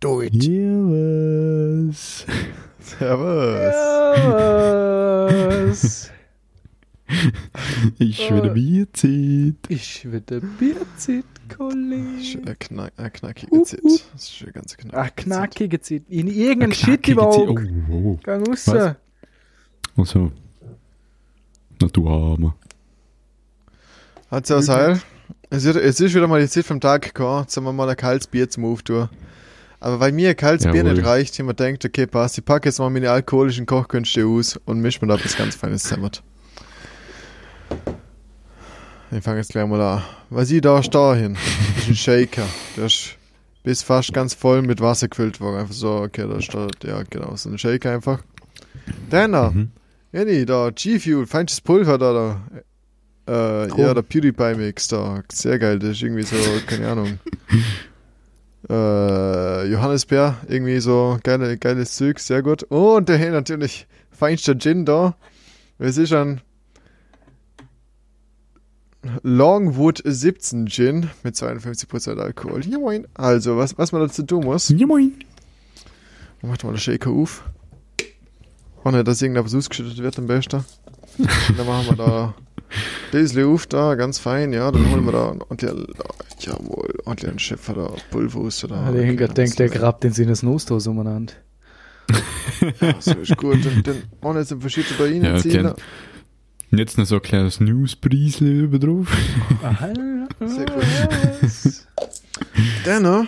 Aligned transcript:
Do 0.00 0.20
it. 0.20 0.32
Servus. 0.42 2.26
Servus. 2.80 3.74
Servus. 5.30 6.10
Ich 7.98 8.18
wieder 8.32 8.48
Bierzeit. 8.50 9.54
Ich 9.68 10.10
wieder 10.10 10.40
Bierzeit, 10.40 11.24
Kollege. 11.56 12.20
Schön 12.20 12.58
knack, 12.58 12.92
äh, 12.96 13.10
knackige 13.10 13.62
Zeit. 13.62 13.78
up. 13.78 13.90
Das 14.12 14.22
ist 14.22 14.32
schön 14.32 14.52
ganz 14.52 14.76
knackig. 14.76 14.98
Ach, 14.98 15.14
knackige 15.14 15.80
Zeit. 15.80 16.02
In 16.08 16.26
irgendein 16.26 16.70
Knackige 16.70 16.96
Shit 16.96 17.08
im. 17.08 17.18
Auge. 17.20 17.68
Oh, 17.88 17.94
oh. 17.94 18.18
Gang 18.22 18.48
raus. 18.48 18.68
Also. 18.68 20.32
Na 21.80 21.88
du 21.88 22.08
Armer. 22.08 22.56
Hat 24.30 24.48
ja 24.48 24.60
Seil. 24.60 25.00
Es 25.48 25.64
ist, 25.64 25.76
es 25.76 26.00
ist 26.00 26.14
wieder 26.14 26.26
mal 26.26 26.40
die 26.40 26.48
Zeit 26.48 26.64
vom 26.64 26.80
Tag 26.80 27.02
gekommen. 27.02 27.42
Jetzt 27.42 27.56
haben 27.56 27.64
wir 27.64 27.72
mal 27.72 27.88
ein 27.88 27.96
kaltes 27.96 28.26
Bier 28.26 28.50
zum 28.50 28.64
Auftun. 28.64 29.08
Aber 29.80 30.00
weil 30.00 30.12
mir 30.12 30.30
ein 30.30 30.36
kaltes 30.36 30.70
Bier 30.70 30.82
nicht 30.84 31.04
reicht, 31.04 31.38
wir 31.38 31.44
gedacht, 31.46 31.84
okay, 31.84 32.06
passt. 32.06 32.38
Ich 32.38 32.44
packe 32.44 32.68
jetzt 32.68 32.78
mal 32.78 32.90
meine 32.90 33.10
alkoholischen 33.10 33.66
Kochkünste 33.66 34.24
aus 34.26 34.58
und 34.64 34.80
mische 34.80 35.04
mir 35.04 35.14
da 35.16 35.22
was 35.24 35.36
ganz 35.36 35.54
Feines 35.54 35.82
zusammen. 35.84 36.10
Ich 39.12 39.22
fange 39.22 39.38
jetzt 39.38 39.50
gleich 39.50 39.66
mal 39.66 39.80
an. 39.80 40.02
Was 40.30 40.50
ich 40.50 40.60
da 40.60 40.82
stehe 40.82 41.14
hin, 41.14 41.36
ist 41.78 41.88
ein 41.88 41.94
Shaker. 41.96 42.46
Der 42.76 42.86
ist 42.86 43.16
bis 43.62 43.82
fast 43.82 44.12
ganz 44.12 44.34
voll 44.34 44.62
mit 44.62 44.80
Wasser 44.80 45.08
gefüllt 45.08 45.40
worden. 45.40 45.60
Einfach 45.60 45.74
so, 45.74 45.96
okay, 46.02 46.26
da 46.28 46.40
steht, 46.40 46.82
ja 46.84 47.02
genau, 47.08 47.36
so 47.36 47.50
ein 47.50 47.58
Shaker 47.58 47.92
einfach. 47.92 48.22
Dann, 49.10 49.34
äh, 49.34 49.50
Mhm. 49.50 49.70
Jenny, 50.12 50.46
da 50.46 50.70
G-Fuel, 50.70 51.26
feinstes 51.26 51.60
Pulver 51.60 51.98
da, 51.98 52.12
da. 52.12 52.40
Äh, 53.64 53.68
Cool. 53.70 53.80
ja, 53.80 53.94
der 53.94 54.02
PewDiePie-Mix 54.02 54.88
da. 54.88 55.22
Sehr 55.30 55.58
geil, 55.58 55.78
das 55.78 55.90
ist 55.90 56.02
irgendwie 56.02 56.22
so, 56.22 56.36
keine 56.66 56.88
Ahnung. 56.88 57.18
äh, 58.68 59.66
Johannisbeer, 59.68 60.36
irgendwie 60.48 60.80
so 60.80 61.18
geile, 61.22 61.56
geiles 61.58 61.96
Zeug, 61.96 62.18
sehr 62.18 62.42
gut. 62.42 62.64
Und 62.64 63.08
der 63.08 63.18
hier 63.18 63.30
natürlich 63.30 63.86
feinster 64.10 64.58
Gin 64.58 64.84
da. 64.84 65.16
Es 65.78 65.98
ist 65.98 66.12
ein 66.12 66.40
Longwood 69.22 70.02
17 70.04 70.66
Gin 70.66 71.10
mit 71.22 71.34
52% 71.36 72.18
Alkohol. 72.18 72.64
Ja, 72.66 72.78
moin. 72.78 73.06
Also, 73.14 73.56
was, 73.56 73.78
was 73.78 73.92
man 73.92 74.02
dazu 74.02 74.22
tun 74.22 74.44
muss, 74.44 74.68
Ja 74.70 74.86
moin. 74.86 75.12
macht 76.42 76.64
mal 76.64 76.72
den 76.72 76.78
Shaker 76.78 77.10
auf. 77.10 77.44
Ohne 78.84 79.04
dass 79.04 79.22
irgendwas 79.22 79.54
ausgeschüttet 79.54 79.98
wird 79.98 80.18
am 80.18 80.26
besten. 80.26 80.64
Dann 81.56 81.66
machen 81.66 81.86
wir 81.88 81.96
da 81.96 82.34
das 83.12 83.36
auf 83.38 83.66
da, 83.66 83.94
ganz 83.94 84.18
fein, 84.18 84.52
ja. 84.52 84.70
Dann 84.70 84.90
holen 84.90 85.04
wir 85.04 85.12
da 85.12 85.34
und 85.48 85.62
der, 85.62 85.74
jawohl, 86.40 86.94
und 87.04 87.22
den 87.22 87.38
Schäfer 87.38 87.74
da, 87.74 87.90
Pulver 88.10 88.40
aus 88.40 88.60
da. 88.68 88.90
Der 88.90 89.04
Hinker 89.04 89.24
Okay, 89.26 89.34
denkt, 89.34 89.58
der 89.58 89.68
grabt 89.68 90.04
den 90.04 90.12
Sinnes 90.12 90.42
Nostos 90.42 90.86
umeinander. 90.86 91.32
Ja, 92.80 92.94
so 93.00 93.12
ist 93.12 93.36
gut. 93.36 93.64
Und 93.66 93.86
dann 93.86 94.02
ohne 94.22 94.38
jetzt 94.40 94.54
verschiedene 94.60 94.96
da 94.98 95.06
Ja, 95.06 95.32
reinziehen. 95.32 95.64
den- 95.64 95.74
Und 96.72 96.78
jetzt 96.78 96.96
noch 96.98 97.04
so 97.04 97.16
ein 97.16 97.22
kleines 97.22 97.60
Newspreisli 97.60 98.60
über 98.60 98.78
drauf. 98.78 99.08
Aha. 99.62 99.88
Sehr 100.40 100.66
gut. 100.66 100.84
Dann 102.84 103.02
noch. 103.02 103.26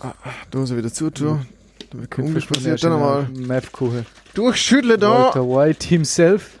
Ah, 0.00 0.14
da 0.50 0.58
muss 0.58 0.70
er 0.70 0.76
wieder 0.78 0.92
zutun. 0.92 1.46
Unglück 1.92 2.48
passiert. 2.48 2.82
Dann 2.82 2.92
nochmal 2.92 3.28
Map-Kuchen. 3.34 4.06
durchschütteln 4.34 5.00
da. 5.00 5.26
Walter 5.34 5.44
White 5.48 5.86
himself. 5.86 6.58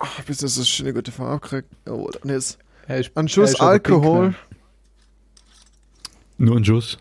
Ach, 0.00 0.22
bis 0.24 0.38
das 0.38 0.54
so 0.54 0.60
eine 0.60 0.66
schöne 0.66 0.92
gute 0.94 1.12
Farbe 1.12 1.40
kriegt. 1.46 1.68
Oh, 1.88 2.10
dann 2.22 2.30
jetzt 2.32 2.58
Er 2.86 2.98
ist, 3.00 3.16
ein 3.16 3.28
Schuss 3.28 3.50
er 3.50 3.54
ist 3.54 3.60
Alkohol. 3.60 4.26
pink, 4.28 4.36
Nur 6.38 6.56
ein 6.56 6.64
Schuss. 6.64 6.98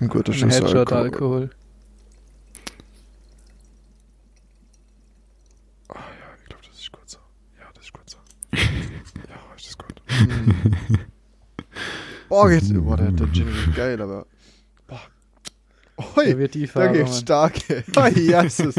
Ein 0.00 0.08
guter 0.08 0.32
ne? 0.32 0.36
Ein 0.36 0.50
Schuss 0.50 0.60
Headshot 0.60 0.92
Alkohol. 0.92 1.02
Alkohol. 1.02 1.50
Ich 5.88 6.48
glaube, 6.48 6.62
das 6.68 6.80
ist 6.80 6.92
gut 6.92 7.08
so. 7.10 7.18
Ja, 7.58 7.66
das 7.74 7.84
ist 7.84 7.92
gut 7.92 8.08
so. 8.10 8.18
ja, 9.28 9.56
ist 9.56 9.66
das 9.66 9.78
gut. 9.78 10.02
Boah, 12.28 12.48
geht's. 12.48 12.72
Boah, 12.72 12.96
der, 12.96 13.10
der 13.12 13.32
Gin 13.32 13.48
ist 13.48 13.74
geil, 13.76 14.00
aber. 14.00 14.26
Der 15.98 16.16
Ui, 16.16 16.38
wird 16.38 16.54
die 16.54 16.66
da 16.66 16.88
geht's 16.88 17.20
stark. 17.20 17.54
Jesus. 18.14 18.74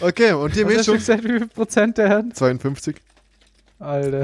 Okay, 0.00 0.32
und 0.32 0.54
die 0.54 0.64
Was 0.64 0.78
hast 0.78 0.88
du 0.88 0.92
Mischung. 0.92 0.94
gesagt, 0.96 1.24
wie 1.24 1.28
viel 1.38 1.46
Prozent 1.48 1.98
der 1.98 2.08
hat? 2.08 2.36
52. 2.36 2.96
Alter. 3.80 4.22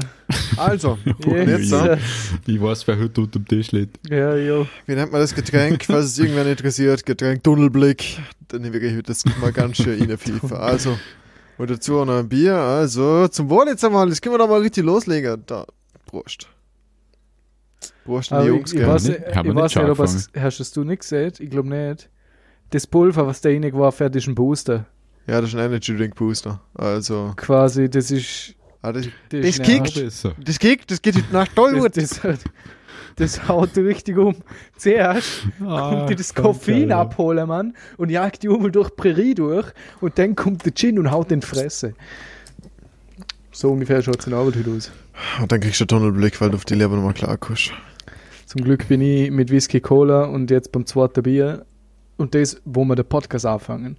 Also, 0.55 0.99
und 1.25 1.25
jetzt 1.47 1.71
da. 1.71 1.97
Ich 2.45 2.61
weiß, 2.61 2.87
wer 2.87 2.99
heute 2.99 3.21
unter 3.21 3.39
dem 3.39 3.47
Tisch 3.47 3.71
liegt. 3.71 3.97
Ja, 4.07 4.35
jo. 4.35 4.67
Wie 4.85 4.93
nennt 4.93 5.11
man 5.11 5.19
das 5.19 5.33
Getränk? 5.33 5.83
Falls 5.83 6.05
es 6.05 6.19
irgendwer 6.19 6.45
interessiert, 6.45 7.05
Getränk 7.05 7.43
Tunnelblick. 7.43 8.19
Dann 8.49 8.61
nehme 8.61 8.77
ich 8.77 9.03
das 9.03 9.25
mal 9.41 9.51
ganz 9.51 9.77
schön 9.77 9.99
in 9.99 10.07
der 10.07 10.19
FIFA. 10.19 10.57
Also, 10.57 10.97
und 11.57 11.69
dazu 11.71 11.97
auch 11.99 12.05
noch 12.05 12.19
ein 12.19 12.29
Bier. 12.29 12.55
Also, 12.55 13.27
zum 13.29 13.49
Wohl 13.49 13.67
jetzt 13.67 13.83
einmal. 13.83 14.07
Jetzt 14.07 14.21
können 14.21 14.35
wir 14.35 14.39
doch 14.39 14.47
mal 14.47 14.61
richtig 14.61 14.85
loslegen. 14.85 15.43
Da, 15.47 15.65
Prost. 16.05 16.47
An 18.05 18.13
Aber 18.29 18.41
die 18.41 18.47
ich, 18.49 18.55
Jungs, 18.55 18.73
ich 18.73 18.79
gell? 18.79 18.87
weiß, 18.87 19.03
Nicht- 19.09 19.19
ich 19.19 19.35
weiß 19.55 19.75
nicht 19.75 19.89
ob 19.89 19.99
es, 19.99 20.29
hast 20.35 20.75
du 20.77 20.83
nicht 20.83 20.99
gesehen? 21.01 21.33
Ich 21.39 21.49
glaube 21.49 21.69
nicht. 21.69 22.09
Das 22.71 22.87
Pulver, 22.87 23.27
was 23.27 23.41
da 23.41 23.49
reingeworfen 23.49 24.05
hat, 24.05 24.15
ist 24.15 24.27
ein 24.27 24.35
Booster. 24.35 24.85
Ja, 25.27 25.41
das 25.41 25.49
ist 25.51 25.55
ein 25.55 25.65
Energy 25.65 25.95
Drink 25.95 26.15
Booster. 26.15 26.61
Also, 26.73 27.33
Quasi, 27.35 27.89
das 27.89 28.11
ist. 28.11 28.55
ah, 28.81 28.91
das, 28.93 29.07
Das, 29.29 29.41
Das 29.57 29.61
kickt. 29.61 29.97
das 30.47 30.59
geht, 30.59 30.89
das 30.91 31.01
geht 31.01 31.15
heute 31.15 31.33
nach 31.33 31.47
Tollwut. 31.49 31.95
das, 31.97 32.19
das, 32.21 32.39
das 33.17 33.47
haut 33.47 33.75
richtig 33.77 34.17
um. 34.17 34.35
Zuerst 34.77 35.43
Ah, 35.65 35.89
kommt 35.89 36.09
die 36.09 36.15
das 36.15 36.33
Koffein 36.33 36.91
abholen, 36.91 37.47
Mann, 37.47 37.73
und 37.97 38.09
jagt 38.09 38.43
die 38.43 38.47
um 38.49 38.71
durch 38.71 38.89
die 38.89 38.95
Prärie 38.95 39.33
durch 39.35 39.67
und 40.01 40.17
dann 40.17 40.35
kommt 40.35 40.65
der 40.65 40.73
Gin 40.73 40.97
und 40.99 41.11
haut 41.11 41.29
den 41.31 41.41
die 41.41 41.47
Fresse. 41.47 41.93
So 43.57 43.71
ungefähr 43.71 44.03
schaut 44.03 44.19
es 44.19 44.27
in 44.27 44.35
Arbeit 44.35 44.55
heute 44.57 44.69
aus. 44.69 44.91
Und 45.41 45.51
dann 45.51 45.59
kriegst 45.59 45.81
du 45.81 45.85
Tunnelblick, 45.85 46.39
weil 46.39 46.51
du 46.51 46.57
auf 46.57 46.65
die 46.65 46.75
Leber 46.75 46.95
nochmal 46.95 47.15
klar 47.15 47.37
kommst. 47.37 47.71
Zum 48.45 48.63
Glück 48.63 48.87
bin 48.87 49.01
ich 49.01 49.31
mit 49.31 49.49
Whisky 49.49 49.81
Cola 49.81 50.25
und 50.25 50.51
jetzt 50.51 50.71
beim 50.71 50.85
zweiten 50.85 51.23
Bier 51.23 51.65
und 52.17 52.35
das, 52.35 52.61
wo 52.65 52.85
wir 52.85 52.95
den 52.95 53.09
Podcast 53.09 53.47
anfangen. 53.47 53.97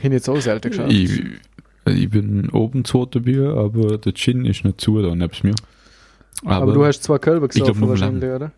Hin 0.00 0.12
jetzt 0.12 0.28
auch 0.28 0.40
selten 0.40 0.70
geschafft. 0.70 0.92
Ich, 0.92 1.20
ich 1.86 2.10
bin 2.10 2.48
oben 2.50 2.84
zweiter 2.84 3.18
Bier, 3.18 3.56
aber 3.56 3.98
der 3.98 4.14
Gin 4.14 4.44
ist 4.44 4.64
nicht 4.64 4.80
zu 4.80 5.02
da 5.02 5.16
nebst 5.16 5.42
mir. 5.42 5.56
Aber, 6.44 6.54
Aber, 6.62 6.72
du 6.74 6.84
hast 6.84 7.02
zwei 7.02 7.18
Kölber 7.18 7.48
gesoffen 7.48 7.88
wahrscheinlich, 7.88 8.30
oder? 8.30 8.52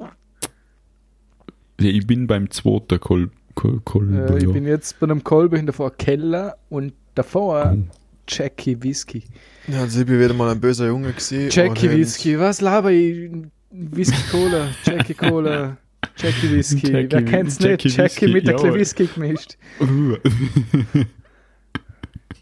ja, 1.80 1.88
ich 1.88 2.06
bin 2.06 2.26
beim 2.26 2.50
zweiten 2.50 3.00
Kol 3.00 3.30
Kol 3.54 3.80
Kol 3.82 4.14
Äh, 4.14 4.36
ich 4.36 4.42
ja. 4.42 4.50
bin 4.50 4.66
jetzt 4.66 5.00
bei 5.00 5.04
einem 5.04 5.24
Kolber 5.24 5.56
hinter 5.56 5.72
vor 5.72 5.90
Keller 5.96 6.58
und 6.68 6.92
davor 7.14 7.74
Oh. 7.74 7.96
Jackie 8.30 8.80
Whisky. 8.82 9.24
Ja, 9.70 9.80
also 9.82 10.00
ich 10.00 10.06
bin 10.06 10.18
wieder 10.18 10.34
mal 10.34 10.50
ein 10.50 10.60
böser 10.60 10.86
Junge 10.86 11.12
gewesen. 11.12 11.48
Jackie 11.50 11.88
und 11.88 11.96
Whisky, 11.96 12.38
was 12.38 12.60
laber 12.60 12.90
ich? 12.90 13.30
Whisky 13.70 14.22
Cola, 14.30 14.68
Jackie 14.84 15.14
Cola, 15.14 15.76
Jackie 16.16 16.50
Whisky. 16.50 16.90
Jackie 16.90 17.12
Wer 17.12 17.24
kennt's 17.24 17.58
Jackie 17.58 17.88
nicht? 17.88 17.96
Jackie 17.96 18.26
Whisky, 18.26 18.28
mit 18.32 18.46
der. 18.48 18.74
Whisky 18.74 19.06
gemischt. 19.06 19.56
Uh. 19.80 20.16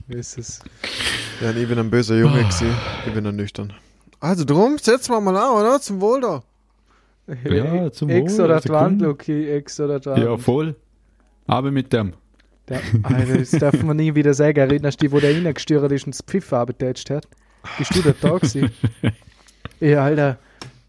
Ist 0.08 0.38
es. 0.38 0.60
Ja, 1.42 1.50
ich 1.50 1.68
bin 1.68 1.78
ein 1.78 1.90
böser 1.90 2.16
Junge 2.16 2.38
gewesen. 2.38 2.70
Ich 3.06 3.12
bin 3.12 3.24
dann 3.24 3.36
nüchtern. 3.36 3.74
Also 4.20 4.44
drum, 4.44 4.78
setzen 4.78 5.12
wir 5.12 5.20
mal 5.20 5.36
an, 5.36 5.50
oder? 5.54 5.80
Zum 5.80 6.00
Wohl 6.00 6.22
da. 6.22 6.42
Ja, 7.44 7.92
zum 7.92 8.08
Ex 8.08 8.38
Wohl, 8.38 8.46
oder 8.46 8.60
Twand, 8.62 9.02
komm. 9.02 9.10
okay, 9.10 9.50
Ex 9.54 9.78
oder 9.80 10.00
Twand. 10.00 10.18
ja, 10.24 10.36
voll. 10.38 10.76
Aber 11.46 11.70
mit 11.70 11.92
dem. 11.92 12.14
Der, 12.68 12.80
Alter, 13.02 13.38
das 13.38 13.50
darf 13.50 13.82
man 13.82 13.96
nie 13.96 14.14
wieder 14.14 14.34
sagen. 14.34 14.58
Erinnerst 14.58 15.00
du 15.00 15.06
dich, 15.06 15.12
wo 15.12 15.20
der 15.20 15.34
reingesteuert 15.34 15.90
ist 15.92 16.06
und 16.06 16.14
das 16.14 16.22
Pfiff 16.22 16.52
abgetatscht 16.52 17.10
hat? 17.10 17.26
Bist 17.78 17.94
du 17.94 18.02
da 18.02 18.14
da 18.20 18.36
gewesen? 18.38 18.70
ja, 19.80 20.04
Alter. 20.04 20.38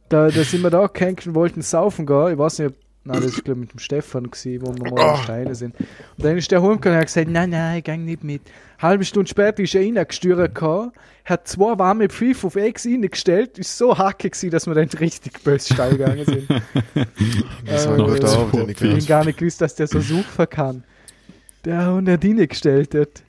Da, 0.10 0.30
da 0.30 0.44
sind 0.44 0.62
wir 0.64 0.70
da 0.72 0.88
gehängt 0.88 1.26
und 1.28 1.36
wollten 1.36 1.62
saufen 1.62 2.06
gehen. 2.06 2.34
Ich 2.34 2.38
weiß 2.38 2.60
nicht, 2.60 2.70
ob. 2.70 2.76
Nein, 3.06 3.22
das 3.22 3.32
ist, 3.32 3.46
glaube 3.46 3.62
mit 3.62 3.72
dem 3.72 3.80
Stefan 3.80 4.30
gewesen, 4.30 4.62
wo 4.62 4.76
wir 4.76 4.92
mal 4.92 5.14
Oh. 5.16 5.24
Steine 5.24 5.56
sind. 5.56 5.74
Und 5.80 6.26
dann 6.26 6.38
ist 6.38 6.52
der 6.52 6.62
heimgekommen 6.62 6.96
und 6.96 7.00
hat 7.00 7.08
gesagt, 7.08 7.30
nein, 7.30 7.50
nein, 7.50 7.78
ich 7.78 7.84
gang 7.86 8.04
nicht 8.04 8.24
mit. 8.26 8.42
Halbe 8.78 9.06
Stunde 9.06 9.30
später 9.30 9.64
ist 9.64 9.74
er 9.74 9.82
reingesteuert 9.82 10.54
gekommen, 10.54 10.92
hat 11.24 11.48
zwei 11.48 11.80
warme 11.80 12.10
Pfiff 12.10 12.44
auf 12.44 12.56
Ex 12.58 12.86
reingestellt, 12.86 13.58
ist 13.58 13.78
so 13.78 13.98
hackig 13.98 14.34
gewesen, 14.34 14.52
dass 14.52 14.68
wir 14.68 14.74
dann 14.76 14.90
richtig 15.00 15.42
böse 15.44 15.74
steil 15.74 15.92
gegangen 15.92 16.26
sind. 16.26 16.48
Das 17.66 17.88
war 17.88 17.98
Äh, 18.00 18.72
ich. 18.72 18.82
Ich 18.82 19.04
hab 19.04 19.08
gar 19.08 19.26
nicht 19.26 19.40
gewusst, 19.40 19.62
dass 19.62 19.76
der 19.76 19.88
so 19.88 20.02
suchen 20.02 20.50
kann. 20.50 20.84
Der 21.66 21.86
hat 21.86 22.04
nicht 22.04 22.24
reingestellt 22.24 22.94
hat. 22.96 23.24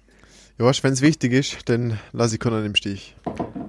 Ja, 0.59 0.67
weißt, 0.67 0.85
wenn 0.85 0.93
es 0.93 1.01
wichtig 1.01 1.33
ist, 1.33 1.57
dann 1.69 1.99
lasse 2.13 2.35
ich 2.35 2.41
keinen 2.41 2.65
im 2.67 2.75
Stich. 2.75 3.17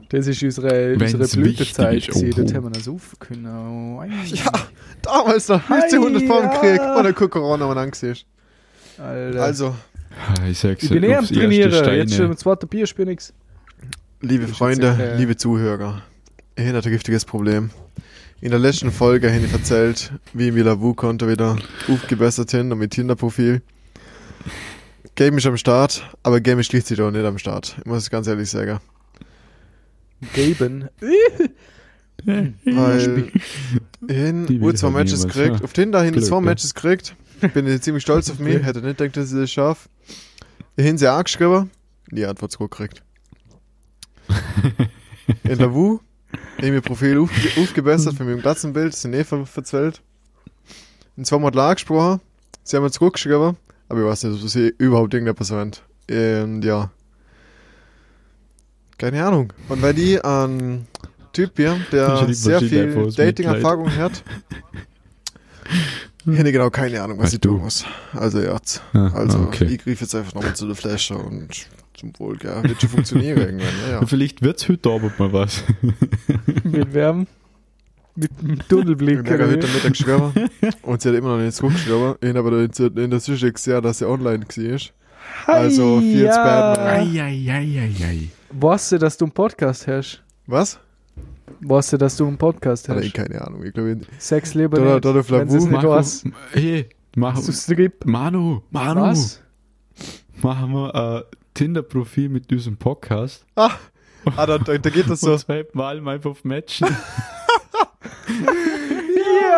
Das 0.09 0.27
ist 0.27 0.43
unsere, 0.43 0.99
Wenn's 0.99 1.13
unsere 1.13 1.41
Blütezeit. 1.41 1.93
wichtig 1.95 2.15
ist, 2.15 2.37
oh. 2.37 2.41
Dort 2.41 2.53
haben 2.53 2.73
wir 2.73 2.99
können. 3.19 3.45
Oh, 3.45 4.01
ei. 4.01 4.09
Ja, 4.25 4.51
damals 5.01 5.47
noch 5.47 5.69
1500 5.69 6.23
vor 6.23 6.41
dem 6.41 6.51
Krieg, 6.51 6.77
ja. 6.77 6.97
ohne 6.99 7.13
Corona 7.13 7.65
man 7.67 7.77
angesehen. 7.77 8.17
Alter. 8.97 9.41
Also, 9.41 9.75
Ah, 10.11 10.45
Ich 10.47 10.59
sag's 10.59 10.83
ich 10.83 10.89
bin 10.89 11.03
ja, 11.03 11.09
eh 11.09 11.15
am 11.15 11.25
Trainieren. 11.25 11.95
Jetzt 11.95 12.15
schon 12.15 12.25
im 12.25 12.37
zweiten 12.37 12.67
Bier 12.67 12.85
spiel 12.85 13.05
nix. 13.05 13.33
liebe 14.21 14.43
Das 14.43 14.51
ist 14.51 14.57
Freunde, 14.57 14.87
jetzt, 14.87 14.99
äh, 14.99 15.17
liebe 15.17 15.37
Zuhörer, 15.37 16.01
ihr 16.57 16.73
habt 16.73 16.85
ein 16.85 16.91
giftiges 16.91 17.25
Problem. 17.25 17.69
In 18.41 18.49
der 18.49 18.59
letzten 18.59 18.91
Folge 18.91 19.31
habe 19.31 19.45
ich 19.45 19.53
erzählt, 19.53 20.11
wie 20.33 20.47
ich 20.47 20.53
mir 20.53 20.63
Lavu-Konto 20.63 21.27
wieder 21.27 21.57
aufgebessert 21.87 22.53
und 22.53 22.77
mit 22.77 22.91
Tinder-Profil. 22.91 23.61
Game 25.15 25.37
ist 25.37 25.45
am 25.45 25.57
Start, 25.57 26.03
aber 26.23 26.39
Game 26.39 26.59
ist 26.59 26.69
gleichzeitig 26.69 27.03
auch 27.03 27.11
nicht 27.11 27.25
am 27.25 27.37
Start. 27.37 27.75
Ich 27.79 27.85
muss 27.85 27.99
es 27.99 28.09
ganz 28.09 28.27
ehrlich 28.27 28.49
sagen. 28.49 28.79
Gaben. 30.33 30.89
Weil 32.25 33.31
hin 34.07 34.47
will 34.47 34.61
Uhr 34.61 34.75
zwei 34.75 34.87
halt 34.87 34.95
Matches 34.95 35.27
gekriegt. 35.27 35.57
ja. 35.59 35.63
Auf 35.63 35.73
Tinder 35.73 36.01
hin 36.03 36.13
Glück, 36.13 36.25
zwei 36.25 36.35
ja. 36.35 36.41
Matches 36.41 36.73
gekriegt. 36.73 37.15
Bin 37.53 37.67
ich 37.67 37.81
ziemlich 37.81 38.03
stolz 38.03 38.29
auf 38.29 38.39
mich. 38.39 38.63
Hätte 38.63 38.81
nicht 38.81 38.97
gedacht, 38.97 39.17
dass 39.17 39.31
ich 39.31 39.39
das 39.39 39.51
schaffe. 39.51 39.89
Hin 40.77 40.97
sie 40.97 41.07
angeschrieben. 41.07 41.71
Die 42.11 42.25
Antwort 42.25 42.51
zurückgekriegt. 42.51 43.03
In 45.43 45.57
der 45.57 45.73
Wu. 45.73 45.99
Ich 46.59 46.69
mir 46.69 46.81
Profil 46.81 47.17
aufge 47.17 47.61
aufgebessert 47.61 48.15
von 48.15 48.27
meinem 48.27 48.41
Glatzenbild. 48.41 48.93
Sind 48.93 49.13
eh 49.13 49.23
ver 49.23 49.45
verzwellt. 49.45 50.01
In 51.17 51.25
zwei 51.25 51.39
Mal 51.39 51.57
angesprochen. 51.57 52.21
Sie 52.63 52.77
haben 52.77 52.83
mir 52.83 52.91
zurückgeschrieben. 52.91 53.57
Aber 53.91 53.99
ich 53.99 54.05
weiß 54.05 54.23
nicht, 54.23 54.41
ob 54.41 54.49
sie 54.49 54.73
überhaupt 54.77 55.13
irgendetwas 55.13 55.51
erwähnt. 55.51 55.83
Und 56.09 56.63
ja. 56.63 56.91
Keine 58.97 59.25
Ahnung. 59.25 59.51
Und 59.67 59.81
weil 59.81 59.93
die 59.93 60.23
ein 60.23 60.87
Typ 61.33 61.51
hier, 61.57 61.77
der 61.91 62.33
sehr 62.33 62.59
viel 62.61 63.11
Dating-Erfahrung 63.11 63.93
hat, 63.97 64.23
hätte 66.25 66.51
genau 66.53 66.69
keine 66.69 67.01
Ahnung, 67.01 67.17
was 67.17 67.25
Weißt 67.25 67.33
ich 67.33 67.41
tun 67.41 67.59
muss. 67.59 67.83
Also 68.13 68.39
ja, 68.39 68.57
Ah, 68.93 69.11
also 69.13 69.39
okay. 69.39 69.65
ich 69.65 69.83
griff 69.83 69.99
jetzt 69.99 70.15
einfach 70.15 70.35
nochmal 70.35 70.55
zu 70.55 70.67
der 70.67 70.75
Flasche 70.77 71.15
und 71.17 71.49
zum 71.93 72.17
Wohl, 72.17 72.37
gell. 72.37 72.63
Wird 72.63 72.79
schon 72.79 72.89
funktionieren 72.91 73.37
irgendwann, 73.41 73.73
ja, 73.89 73.99
ja. 73.99 74.05
Vielleicht 74.05 74.41
wird's 74.41 74.69
heute 74.69 74.89
Abend 74.89 75.19
mal 75.19 75.33
was. 75.33 75.65
Mit 76.63 76.93
Wärmen. 76.93 77.27
Mit 78.15 78.31
dem 78.41 78.59
Tunnelblick. 78.67 79.21
Ich 79.25 79.31
habe 79.31 79.47
heute 79.47 79.67
Mittag 79.67 79.91
geschrieben 79.93 80.33
und 80.81 81.01
sie 81.01 81.09
hat 81.09 81.15
immer 81.15 81.37
noch 81.37 81.43
nicht 81.43 81.55
zurückgeschrieben. 81.55 82.15
Ich 82.21 82.29
habe 82.29 82.39
aber 82.39 82.59
in, 82.59 82.97
in 82.97 83.09
der 83.09 83.19
Zwischenzeit 83.19 83.53
gesehen, 83.55 83.81
dass 83.81 83.99
sie 83.99 84.07
online 84.07 84.45
war. 84.45 84.79
Also, 85.47 85.99
viel 86.01 86.27
Spam. 86.31 86.77
Eieieiei. 86.79 88.29
Weißt 88.51 88.91
du, 88.91 88.97
dass 88.97 89.17
du 89.17 89.25
einen 89.25 89.31
Podcast 89.31 89.87
hast? 89.87 90.21
Was? 90.45 90.79
Weißt 91.61 91.93
du, 91.93 91.97
dass 91.97 92.17
du 92.17 92.27
einen 92.27 92.37
Podcast 92.37 92.89
hast? 92.89 93.13
keine 93.13 93.41
Ahnung. 93.41 93.63
Ich 93.63 93.73
glaube, 93.73 93.97
Sex 94.17 94.53
lieber 94.55 94.77
Da- 94.77 94.93
nicht. 94.95 95.05
da 95.05 95.13
der 95.13 95.29
wenn 95.29 95.47
es 95.47 95.65
nicht 95.65 95.83
weiß. 95.83 96.23
Hey, 96.53 96.89
mach, 97.15 97.35
Hast 97.35 97.47
du 97.47 97.53
Strip? 97.53 98.05
Manu, 98.05 98.61
Manu, 98.71 99.01
Was? 99.01 99.41
machen 100.41 100.71
wir 100.73 100.95
ein 100.95 101.21
Tinder-Profil 101.53 102.29
mit 102.29 102.49
diesem 102.49 102.77
Podcast. 102.77 103.45
ah, 103.55 103.71
ah 104.35 104.45
da, 104.45 104.57
da, 104.57 104.77
da 104.77 104.89
geht 104.89 105.09
das 105.09 105.21
so. 105.21 105.33
Und 105.33 105.39
zweimal 105.39 106.01
mal 106.01 106.19
auf 106.23 106.43
Matchen. 106.43 106.87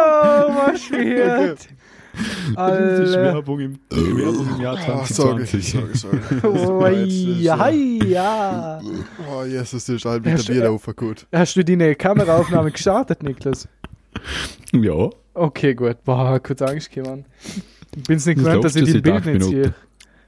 Ja, 0.04 1.48
was? 1.48 1.68
Das 2.16 2.50
ist 2.50 2.58
Alter. 2.58 3.24
Werbung 3.34 3.60
im, 3.60 3.80
Werbung 3.90 4.48
im 4.56 4.62
Jahr 4.62 4.78
Ah, 4.78 5.04
sorry, 5.06 5.46
2020. 5.46 5.72
sorry, 5.72 5.96
sorry. 5.98 6.20
Oh, 6.44 6.86
ja, 6.88 7.58
hi, 7.58 8.04
ja. 8.06 8.80
Oh, 9.32 9.44
Jesus, 9.44 9.72
das 9.86 9.90
ist 9.90 10.06
halt 10.06 10.24
mit 10.24 10.32
Ja, 10.32 10.36
der 10.36 10.44
sch- 10.46 10.60
Bier 10.62 10.72
auf 10.72 10.86
gut. 10.96 11.26
Hast 11.32 11.56
du 11.56 11.64
deine 11.66 11.96
Kameraaufnahme 11.96 12.72
gestartet, 12.72 13.24
Niklas? 13.24 13.68
Ja, 14.74 15.10
Okay, 15.36 15.74
gut. 15.74 16.04
Boah, 16.04 16.40
kurz 16.40 16.62
Angst 16.62 16.92
gekommen. 16.92 17.26
Ich 17.96 18.04
bin's 18.04 18.26
nicht 18.28 18.38
Das 18.38 18.46
gewöhnt, 18.46 18.64
dass 18.64 18.76
ich 18.76 18.84
die 18.86 18.92
seit 18.92 19.04
Bild 19.04 19.26
nicht 19.26 19.44
sehe. 19.44 19.74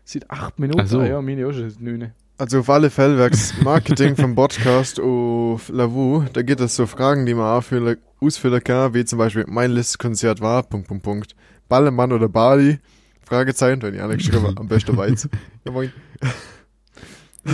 Seit 0.04 0.32
acht 0.32 0.58
Minuten? 0.58 0.82
Ach 0.84 0.88
so. 0.88 1.00
Ah, 1.02 1.06
ja, 1.06 1.22
meine 1.22 1.46
auch 1.48 1.52
schon 1.54 1.70
seit 1.70 1.82
neun. 1.82 2.12
Also 2.38 2.60
auf 2.60 2.70
alle 2.70 2.90
Fälle 2.90 3.18
wächst 3.18 3.64
Marketing 3.64 4.18
vom 4.18 4.36
Podcast 4.36 5.00
auf 5.00 5.70
Lavu. 5.70 6.26
Da 6.34 6.42
geht 6.42 6.60
es 6.60 6.76
so 6.76 6.86
Fragen, 6.86 7.26
die 7.26 7.34
man 7.34 7.46
ausfüllen, 7.46 7.98
ausfüllen 8.20 8.62
kann, 8.62 8.94
wie 8.94 9.06
zum 9.06 9.20
Beispiel 9.20 9.46
mein 9.48 9.72
letztes 9.72 9.98
Konzert 9.98 10.42
war, 10.42 10.64
Punkt, 10.64 10.90
Punkt, 10.90 11.04
Punkt. 11.04 11.36
Ballermann 11.70 12.12
oder 12.12 12.28
Bali? 12.28 12.80
Fragezeichen, 13.24 13.82
wenn 13.84 13.96
ich 13.96 14.02
alle 14.02 14.18
geschrieben 14.18 14.54
am 14.58 14.68
besten 14.68 14.98
Weiz. 14.98 15.30
Ja, 15.64 15.72
moin. 15.72 15.94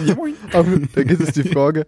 ja, 0.03 0.15
moin. 0.15 0.33
Aber 0.51 0.79
da 0.95 1.03
gibt 1.03 1.21
es 1.21 1.33
die 1.33 1.43
Frage, 1.43 1.85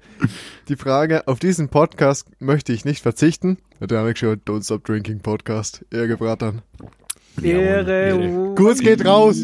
die 0.70 0.76
Frage, 0.76 1.28
auf 1.28 1.40
diesen 1.40 1.70
Podcast 1.70 2.28
möchte 2.38 2.74
ich 2.74 2.86
nicht 2.86 3.02
verzichten. 3.02 3.58
Hat 3.82 3.90
der 3.90 3.98
andere 4.00 4.14
geschrieben, 4.14 4.42
Don't 4.46 4.64
Stop 4.64 4.86
Drinking 4.86 5.20
Podcast. 5.20 5.84
Eher 5.90 6.08
gebraten. 6.08 6.62
Ehre. 7.42 8.54
Gruß 8.56 8.82
geht 8.82 9.04
raus 9.04 9.44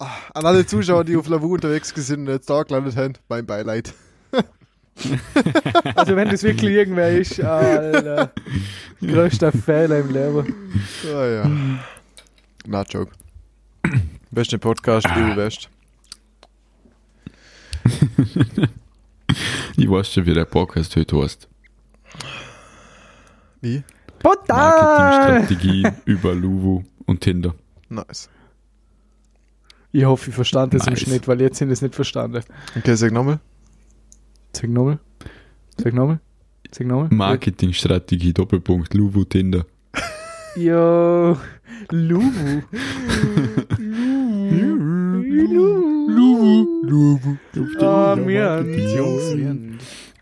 an 0.00 0.46
alle 0.46 0.66
Zuschauer, 0.66 1.04
die 1.04 1.16
auf 1.16 1.28
Lavu 1.28 1.54
unterwegs 1.54 1.92
sind 1.94 2.20
und 2.20 2.28
jetzt 2.28 2.48
da 2.48 2.62
gelandet 2.62 2.96
haben. 2.96 3.14
Mein 3.28 3.46
Beileid. 3.46 3.94
Also 5.94 6.14
wenn 6.14 6.28
das 6.28 6.42
wirklich 6.42 6.72
irgendwer 6.72 7.10
ist, 7.10 7.40
Alter. 7.40 8.32
Größter 9.00 9.50
Fehler 9.50 10.00
im 10.00 10.10
Leben. 10.12 10.54
Ah 11.06 11.24
ja. 11.24 11.50
Na, 12.66 12.82
Joke. 12.82 13.12
Beste 14.30 14.58
Podcast, 14.58 15.06
liebe 15.16 15.36
West. 15.36 15.70
ich 19.78 19.90
weiß 19.90 20.12
schon, 20.12 20.26
wie 20.26 20.34
der 20.34 20.44
Podcast 20.44 20.94
heute 20.96 21.22
heißt. 21.22 21.48
Wie? 23.62 23.82
Total! 24.22 25.40
Marketingstrategie 25.40 25.86
über 26.04 26.34
Luvu 26.34 26.84
und 27.06 27.22
Tinder. 27.22 27.54
Nice. 27.88 28.28
Ich 29.92 30.04
hoffe, 30.04 30.30
ich 30.30 30.34
verstand 30.34 30.72
das 30.74 30.86
im 30.86 30.92
Nice. 30.92 31.02
Schnitt, 31.02 31.26
weil 31.26 31.40
jetzt 31.40 31.58
sind 31.58 31.70
es 31.70 31.82
nicht 31.82 31.94
verstanden. 31.94 32.42
Okay, 32.76 32.94
sag 32.94 33.12
nochmal. 33.12 33.40
Sag 34.52 34.70
nochmal. 34.70 34.98
Sag 35.76 35.94
nochmal. 35.94 36.20
Sag 36.70 36.86
nochmal. 36.86 37.08
Marketingstrategie, 37.10 38.32
Doppelpunkt, 38.32 38.94
Luvu, 38.94 39.24
Tinder. 39.24 39.66
Jo. 40.56 41.36
Luwu. 41.90 42.62
Luvu. 46.82 47.36
Ah, 47.80 48.16
wir 48.16 48.64
Jungs. 48.96 49.36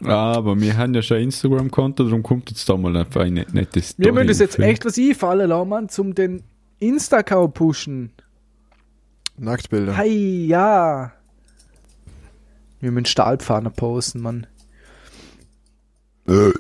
Wir 0.00 0.10
Aber 0.10 0.58
wir 0.60 0.76
haben 0.76 0.94
ja 0.94 1.02
schon 1.02 1.18
ein 1.18 1.24
Instagram-Konto, 1.24 2.04
darum 2.04 2.22
kommt 2.22 2.50
jetzt 2.50 2.68
da 2.68 2.76
mal 2.76 2.96
einfach 2.96 3.22
eine 3.22 3.44
nette 3.52 3.80
Story. 3.82 4.06
Wir 4.06 4.12
müssen 4.12 4.28
uns 4.28 4.38
jetzt 4.38 4.58
echt 4.58 4.84
was 4.84 4.98
einfallen 4.98 5.48
lassen, 5.48 5.68
Mann, 5.68 5.88
zum 5.88 6.14
den 6.14 6.42
Insta-Account 6.78 7.54
pushen. 7.54 8.12
Nacktbilder. 9.38 9.96
Hi, 9.96 10.46
ja. 10.46 11.12
Wir 12.80 12.90
müssen 12.92 13.06
Stahlpfanne 13.06 13.70
posten, 13.70 14.20
Mann. 14.20 14.46
Äh, 16.26 16.50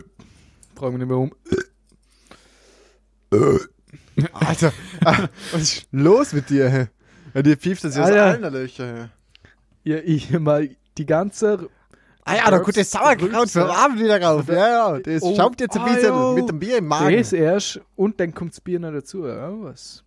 Fragen 0.76 0.92
wir 0.94 0.98
nicht 0.98 1.08
mehr 1.08 1.16
um. 1.18 1.32
Alter, 4.32 4.72
ah, 5.04 5.28
was 5.52 5.62
ist 5.62 5.88
los 5.92 6.32
mit 6.32 6.48
dir? 6.50 6.68
hä? 6.70 6.88
Ja, 7.34 7.42
dir 7.42 7.56
pieft 7.56 7.84
das 7.84 7.94
ja 7.96 8.02
aus 8.02 8.08
Alter. 8.08 8.24
allen 8.46 8.52
Löcher. 8.52 8.86
hä? 9.04 9.08
Ja, 9.84 9.98
ich 9.98 10.30
mal 10.38 10.70
die 10.96 11.06
ganze. 11.06 11.68
Ah 12.24 12.36
ja, 12.36 12.50
da 12.50 12.58
kommt 12.58 12.76
das 12.76 12.90
Sauerkraut 12.90 13.48
für 13.50 13.64
Abend 13.74 14.00
wieder 14.00 14.20
rauf. 14.20 14.48
Ja, 14.48 14.94
ja, 14.94 14.98
das 14.98 15.22
Oh, 15.22 15.34
schaut 15.36 15.60
jetzt 15.60 15.76
ein 15.78 15.84
bisschen 15.84 16.12
ja. 16.12 16.32
mit 16.32 16.48
dem 16.48 16.58
Bier 16.58 16.78
im 16.78 16.86
Magen. 16.86 17.16
Das 17.16 17.32
erst 17.32 17.80
und 17.96 18.18
dann 18.20 18.34
kommt 18.34 18.52
das 18.52 18.60
Bier 18.60 18.80
noch 18.80 18.92
dazu. 18.92 19.26
Ja, 19.26 19.50
was? 19.62 20.02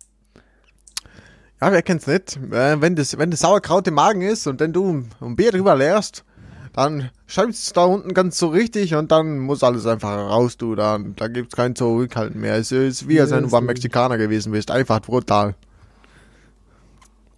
Ja, 1.62 1.70
wer 1.70 1.82
kennt's 1.82 2.08
nicht? 2.08 2.36
Äh, 2.50 2.80
wenn, 2.80 2.96
das, 2.96 3.16
wenn 3.18 3.30
das 3.30 3.38
Sauerkraut 3.38 3.86
im 3.86 3.94
Magen 3.94 4.20
ist 4.20 4.48
und 4.48 4.58
wenn 4.58 4.72
du 4.72 5.04
ein 5.20 5.36
Bier 5.36 5.52
drüber 5.52 5.76
leerst, 5.76 6.24
dann 6.72 7.10
schäumt's 7.28 7.72
da 7.72 7.84
unten 7.84 8.14
ganz 8.14 8.36
so 8.36 8.48
richtig 8.48 8.96
und 8.96 9.12
dann 9.12 9.38
muss 9.38 9.62
alles 9.62 9.86
einfach 9.86 10.10
raus, 10.10 10.56
du. 10.56 10.74
Dann, 10.74 11.14
da 11.14 11.28
gibt's 11.28 11.54
kein 11.54 11.76
Zurückhalten 11.76 12.40
mehr. 12.40 12.56
Es 12.56 12.72
ist 12.72 13.06
wie, 13.06 13.20
als 13.20 13.30
wenn 13.30 13.44
du 13.44 13.50
beim. 13.50 13.64
Mexikaner 13.66 14.18
gewesen 14.18 14.50
bist. 14.50 14.72
Einfach 14.72 15.00
brutal. 15.00 15.54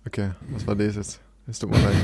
Okay, 0.07 0.31
was 0.53 0.67
war 0.67 0.75
das 0.75 0.97
jetzt? 0.97 1.21
Es 1.47 1.59
tut 1.59 1.71
mir 1.71 1.77
leid. 1.83 1.95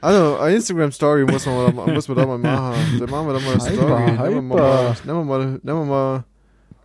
Also, 0.00 0.38
eine 0.38 0.54
Instagram-Story 0.54 1.24
muss 1.24 1.44
man, 1.46 1.74
mal, 1.74 1.92
muss 1.92 2.06
man 2.06 2.16
da 2.16 2.26
mal 2.26 2.38
machen. 2.38 2.76
Dann 3.00 3.10
machen 3.10 3.26
wir 3.26 3.34
da 3.34 3.40
mal 3.40 3.54
eine 3.54 3.64
Hyper, 3.64 3.72
Story. 3.72 4.12
Nehmen 4.12 4.34
wir 4.34 4.42
mal, 4.42 4.90
hyper. 4.90 4.96
nehmen 5.04 5.18
wir 5.18 5.24
mal, 5.24 5.46
nehmen 5.64 5.78
wir 5.80 5.84
mal 5.84 6.24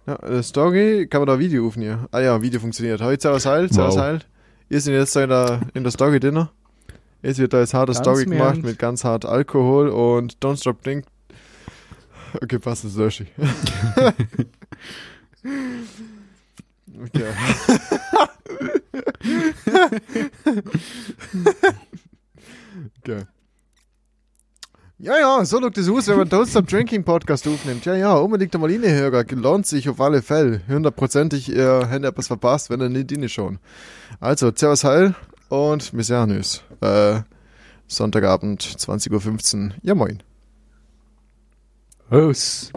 ja, 0.05 0.15
eine 0.17 0.43
Story, 0.43 1.07
kann 1.09 1.21
man 1.21 1.27
da 1.27 1.39
Video 1.39 1.65
aufnehmen. 1.67 2.07
Ah 2.11 2.19
ja, 2.19 2.41
Video 2.41 2.59
funktioniert. 2.59 3.01
Heute 3.01 3.21
Servus 3.21 3.45
Heil, 3.45 3.71
Servus 3.71 3.95
Wow. 3.95 4.01
Heil. 4.01 4.19
Wir 4.67 4.81
sind 4.81 4.93
jetzt 4.93 5.15
da 5.15 5.23
in 5.23 5.29
der, 5.29 5.61
in 5.73 5.83
der 5.83 5.91
Story 5.91 6.19
Dinner. 6.19 6.51
Jetzt 7.21 7.39
wird 7.39 7.53
da 7.53 7.59
jetzt 7.59 7.73
harte 7.73 7.93
Ganz 7.93 8.03
Story 8.03 8.25
gemacht 8.25 8.61
mit 8.63 8.77
ganz 8.79 9.05
hart 9.05 9.25
Alkohol 9.25 9.87
und 9.89 10.37
Don't 10.39 10.59
Stop 10.59 10.83
Drink. 10.83 11.05
Okay, 12.41 12.59
passt, 12.59 12.83
das 12.83 12.95
lösche 12.95 13.23
ich. 13.23 13.31
okay. 17.05 17.33
okay. 22.99 23.25
Ja, 25.03 25.19
ja, 25.19 25.43
so 25.43 25.59
schaut 25.59 25.75
das 25.75 25.89
aus, 25.89 26.07
wenn 26.07 26.15
man 26.17 26.29
Don't 26.29 26.49
Stop 26.49 26.65
Drinking 26.67 27.03
Podcast 27.03 27.45
aufnimmt. 27.45 27.83
Ja, 27.83 27.93
ja, 27.95 28.13
unbedingt 28.13 28.55
einmal 28.55 28.71
reinhören. 28.71 29.27
Lohnt 29.41 29.67
sich 29.67 29.89
auf 29.89 29.99
alle 29.99 30.21
Fälle. 30.21 30.61
Hundertprozentig, 30.69 31.49
ihr 31.53 31.89
habt 31.91 32.05
etwas 32.05 32.27
verpasst, 32.27 32.69
wenn 32.69 32.79
ihr 32.79 32.87
nicht 32.87 33.11
rein 33.11 33.27
schon. 33.27 33.59
Also, 34.21 34.49
Servus 34.55 34.85
Heil 34.85 35.13
und 35.49 35.93
wir 35.93 36.03
sehen 36.05 36.31
uns. 36.37 36.63
Äh, 36.79 37.19
Sonntagabend, 37.87 38.63
20.15 38.63 39.65
Uhr. 39.65 39.71
Ja, 39.81 39.93
moin. 39.93 40.23
Was? 42.09 42.71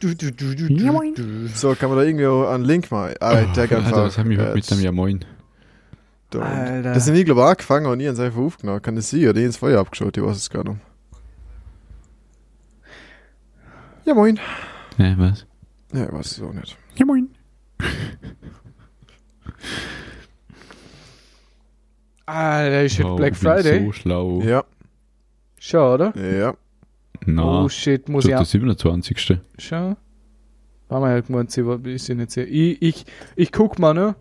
Du, 0.00 0.14
du, 0.16 0.32
du, 0.32 0.54
du, 0.56 0.64
Ja, 0.72 0.86
du, 0.88 0.92
moin. 0.92 1.14
du. 1.14 1.46
So, 1.54 1.76
kann 1.76 1.90
man 1.90 1.98
da 1.98 2.04
irgendwie 2.04 2.26
auch 2.26 2.50
einen 2.50 2.64
Link 2.64 2.90
mal. 2.90 3.14
Ah, 3.20 3.40
ich 3.42 3.52
denke 3.52 3.76
einfach. 3.76 3.92
Alter, 3.92 4.06
was 4.06 4.18
haben 4.18 4.30
wir 4.30 4.38
heute 4.40 4.54
mit 4.54 4.68
dem 4.68 4.80
Ja 4.80 4.90
Moin? 4.90 5.24
da- 6.30 6.40
Alter. 6.40 6.92
Das 6.94 7.04
sind 7.04 7.14
nie, 7.14 7.22
glaube 7.24 7.40
ich, 7.42 7.46
angefangen 7.46 7.86
und 7.86 7.98
nie 7.98 8.06
ans 8.06 8.18
einfach 8.18 8.40
aufgenommen. 8.40 8.82
Kann 8.82 8.96
das 8.96 9.10
sein? 9.10 9.28
Oder 9.28 9.40
ins 9.42 9.56
Feuer 9.58 9.78
abgeschaut, 9.80 10.16
ich 10.16 10.22
weiß 10.24 10.36
es 10.36 10.50
gar 10.50 10.64
nicht. 10.64 10.76
Ja, 14.08 14.14
moin. 14.14 14.38
Ne, 14.96 15.14
was? 15.18 15.44
Ja, 15.92 16.06
ich 16.06 16.12
weiß 16.12 16.32
es 16.32 16.40
auch 16.42 16.52
nicht. 16.54 16.78
Ja 16.96 17.04
Moin. 17.04 17.28
Alter, 22.26 22.84
ist 22.84 22.98
heute 22.98 23.08
Wow, 23.10 23.16
Black 23.16 23.32
ich 23.34 23.40
bin 23.40 23.50
Friday? 23.52 23.84
So 23.86 23.92
schlau. 23.92 24.40
Ja, 24.42 24.64
Schon, 25.58 25.92
oder? 25.94 26.12
ja. 26.16 26.54
Na, 27.26 27.64
Oh 27.64 27.68
shit, 27.68 28.08
muss 28.08 28.24
das 28.24 28.30
ich 28.30 28.36
der 28.36 28.44
27. 28.46 29.38
Schon? 29.58 29.96
Haben 30.88 31.02
wir 31.02 31.08
halt 31.08 31.26
gemeint, 31.26 31.50
sie 31.50 31.66
war- 31.66 31.84
ist 31.84 32.06
sie 32.06 32.14
nicht 32.14 32.30
sehr. 32.30 32.46
Ich, 32.48 32.80
ich, 32.80 33.04
ich 33.36 33.52
guck 33.52 33.78
mal, 33.78 33.92
ne? 33.92 34.14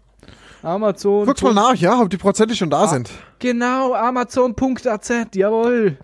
Amazon. 0.63 1.25
Guck's 1.25 1.41
mal 1.43 1.53
nach, 1.53 1.75
ja, 1.75 2.01
ob 2.01 2.09
die 2.09 2.17
Prozente 2.17 2.55
schon 2.55 2.69
da 2.69 2.83
Ah. 2.83 2.87
sind. 2.87 3.09
Genau, 3.39 3.93
Amazon.az, 3.93 5.09
jawohl. 5.33 5.97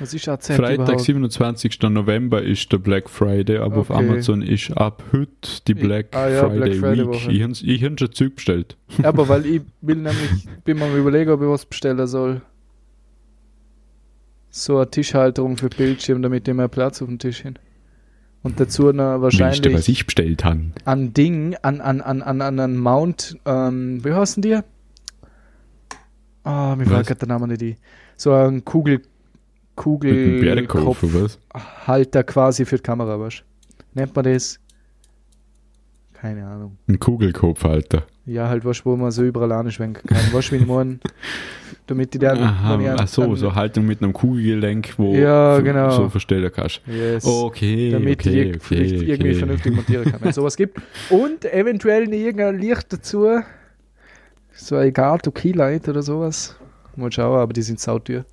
Was 0.00 0.14
ist 0.14 0.28
AZ 0.28 0.46
Freitag, 0.46 0.74
überhaupt? 0.76 1.00
27. 1.00 1.82
November 1.82 2.42
ist 2.42 2.72
der 2.72 2.78
Black 2.78 3.10
Friday, 3.10 3.58
aber 3.58 3.78
auf 3.78 3.90
Okay. 3.90 3.98
Amazon 4.08 4.40
ist 4.42 4.70
ab 4.72 5.02
heute 5.12 5.30
die 5.68 5.74
Black 5.74 6.16
Ah 6.16 6.28
ja, 6.28 6.40
Friday, 6.48 6.58
Black 6.58 6.74
Friday 6.76 6.98
Week. 7.00 7.06
Woche. 7.08 7.32
Ich 7.32 7.42
habe 7.42 7.52
ich 7.52 7.84
hab 7.84 7.98
schon 8.00 8.12
Zeug 8.12 8.34
bestellt. 8.36 8.76
Aber 9.02 9.28
weil 9.28 9.44
ich 9.54 9.62
will 9.82 9.96
nämlich, 9.96 10.48
bin 10.64 10.78
mal 10.78 10.88
am 10.90 10.96
überlegen, 10.96 11.30
ob 11.30 11.42
ich 11.42 11.48
was 11.48 11.66
bestellen 11.66 12.06
soll. 12.06 12.40
So 14.48 14.78
eine 14.78 14.90
Tischhalterung 14.90 15.56
für 15.58 15.68
Bildschirm, 15.68 16.22
damit 16.22 16.48
ich 16.48 16.54
mehr 16.54 16.68
Platz 16.68 17.00
auf 17.02 17.08
dem 17.08 17.18
Tisch 17.18 17.42
hin. 17.42 17.58
Und 18.42 18.58
dazu 18.58 18.90
noch 18.90 19.20
Weißt 19.20 19.38
du, 19.38 19.42
was 19.42 19.50
wahrscheinlich 19.52 19.88
ich 19.90 20.06
bestellt 20.06 20.44
habe? 20.44 20.72
an 20.86 21.12
Ding, 21.12 21.56
an, 21.62 21.80
an, 21.82 22.00
an, 22.00 22.22
an, 22.22 22.40
an, 22.40 22.58
an 22.58 22.76
Mount, 22.78 23.36
ähm, 23.44 24.02
wie 24.02 24.12
heißen 24.14 24.42
die? 24.42 24.58
Ah, 26.42 26.74
mir 26.74 26.86
Was? 26.86 26.92
fällt 26.94 27.06
gerade 27.08 27.18
der 27.20 27.28
Name 27.28 27.48
nicht 27.48 27.62
ein. 27.62 27.76
So 28.16 28.32
ein 28.32 28.64
Kugel, 28.64 29.02
Was? 29.84 31.38
quasi 32.26 32.64
für 32.64 32.76
die 32.76 32.82
Kamera, 32.82 33.18
was? 33.18 33.42
Nennt 33.94 34.14
man 34.14 34.24
das? 34.24 34.58
Keine 36.12 36.46
Ahnung. 36.46 36.76
Ein 36.86 36.98
Kugelkopfhalter. 36.98 38.02
Ja, 38.26 38.48
halt 38.48 38.64
was, 38.64 38.84
wo 38.84 38.94
man 38.94 39.10
so 39.10 39.24
überall 39.24 39.50
anschwenken 39.52 40.06
kann. 40.06 40.22
Was, 40.32 40.52
wie 40.52 40.58
meine, 40.58 40.98
damit 41.86 42.12
die 42.12 42.18
dann, 42.18 42.38
Aha, 42.38 42.78
ich 42.78 42.88
ach 42.90 43.08
so, 43.08 43.22
dann- 43.22 43.36
so 43.36 43.54
Haltung 43.54 43.86
mit 43.86 44.02
einem 44.02 44.12
Kugelgelenk, 44.12 44.94
wo 44.98 45.14
Ja, 45.14 45.56
du 45.56 45.64
genau. 45.64 45.90
so 45.90 46.08
verstellen 46.10 46.50
kannst. 46.54 46.82
Yes. 46.86 47.24
Okay, 47.24 47.90
damit 47.90 48.20
okay, 48.20 48.50
ich 48.50 48.56
okay, 48.56 48.76
irgendwie 49.06 49.12
okay. 49.30 49.34
vernünftig 49.34 49.74
montieren 49.74 50.04
kann, 50.12 50.20
wenn 50.20 50.28
es 50.28 50.34
sowas 50.36 50.56
gibt. 50.56 50.78
Und 51.08 51.44
eventuell 51.52 52.12
irgendein 52.12 52.58
Licht 52.58 52.92
dazu. 52.92 53.40
So 54.52 54.76
ein 54.76 54.92
Gato 54.92 55.30
Keylight 55.30 55.88
oder 55.88 56.02
sowas. 56.02 56.54
Mal 56.96 57.10
schauen, 57.10 57.38
aber 57.38 57.52
die 57.54 57.62
sind 57.62 57.80
sauteuer. 57.80 58.26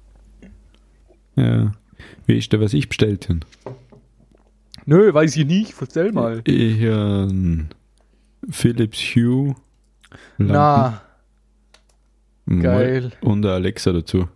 Ja. 1.37 1.71
Wie 2.25 2.37
ist 2.37 2.51
der, 2.51 2.59
was 2.59 2.73
ich 2.73 2.89
bestellt 2.89 3.29
habe? 3.29 3.39
Nö, 4.85 5.13
weiß 5.13 5.35
ich 5.37 5.45
nicht. 5.45 5.73
Erzähl 5.79 6.11
mal. 6.11 6.41
Ich 6.45 6.81
habe 6.85 7.65
Philips 8.49 8.99
Hue 9.15 9.55
Lampen 10.37 10.99
Na, 12.45 12.61
geil. 12.61 13.11
und 13.21 13.45
eine 13.45 13.55
Alexa 13.55 13.91
dazu. 13.91 14.27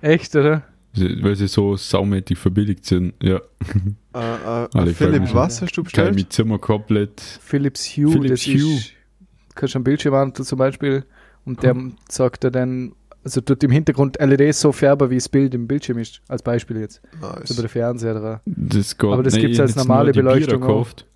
Echt, 0.00 0.34
oder? 0.34 0.62
Weil 0.94 1.36
sie 1.36 1.46
so 1.46 1.76
saumäßig 1.76 2.38
verbilligt 2.38 2.84
sind. 2.84 3.14
Ja, 3.22 3.36
Äh, 3.36 4.18
äh, 4.18 4.68
Alle 4.74 4.92
Philipp, 4.94 5.32
was 5.34 5.62
hast 5.62 5.76
du 5.76 5.82
geil 5.82 5.84
bestellt? 5.84 6.14
mit 6.16 6.32
Zimmer 6.32 6.58
komplett. 6.58 7.20
Philips 7.20 7.86
Hue. 7.96 8.10
Philips 8.10 8.44
das 8.44 8.54
Hue. 8.54 8.74
Ist, 8.76 8.92
kannst 9.54 9.74
du 9.74 9.78
einen 9.78 9.84
Bildschirm 9.84 10.14
an 10.14 10.34
zum 10.34 10.58
Beispiel 10.58 11.04
und 11.44 11.62
der 11.62 11.76
sagt 12.08 12.42
dir 12.44 12.50
dann, 12.50 12.92
also 13.22 13.40
tut 13.40 13.62
im 13.62 13.70
Hintergrund 13.70 14.18
LEDs 14.18 14.60
so 14.60 14.72
färben, 14.72 15.10
wie 15.10 15.16
das 15.16 15.28
Bild 15.28 15.54
im 15.54 15.66
Bildschirm 15.66 15.98
ist. 15.98 16.22
Als 16.28 16.42
Beispiel 16.42 16.78
jetzt. 16.78 17.02
Nice. 17.20 17.48
So 17.48 17.54
bei 17.54 17.62
der 17.62 17.70
Fernseher 17.70 18.14
dran. 18.14 18.40
Das 18.46 18.96
geht 18.96 19.10
Aber 19.10 19.22
das 19.22 19.34
Nein, 19.34 19.42
gibt's 19.42 19.58
ich 19.58 19.62
als 19.62 19.76
normale 19.76 20.12
Beleuchtung 20.12 20.60
gekauft. 20.60 21.06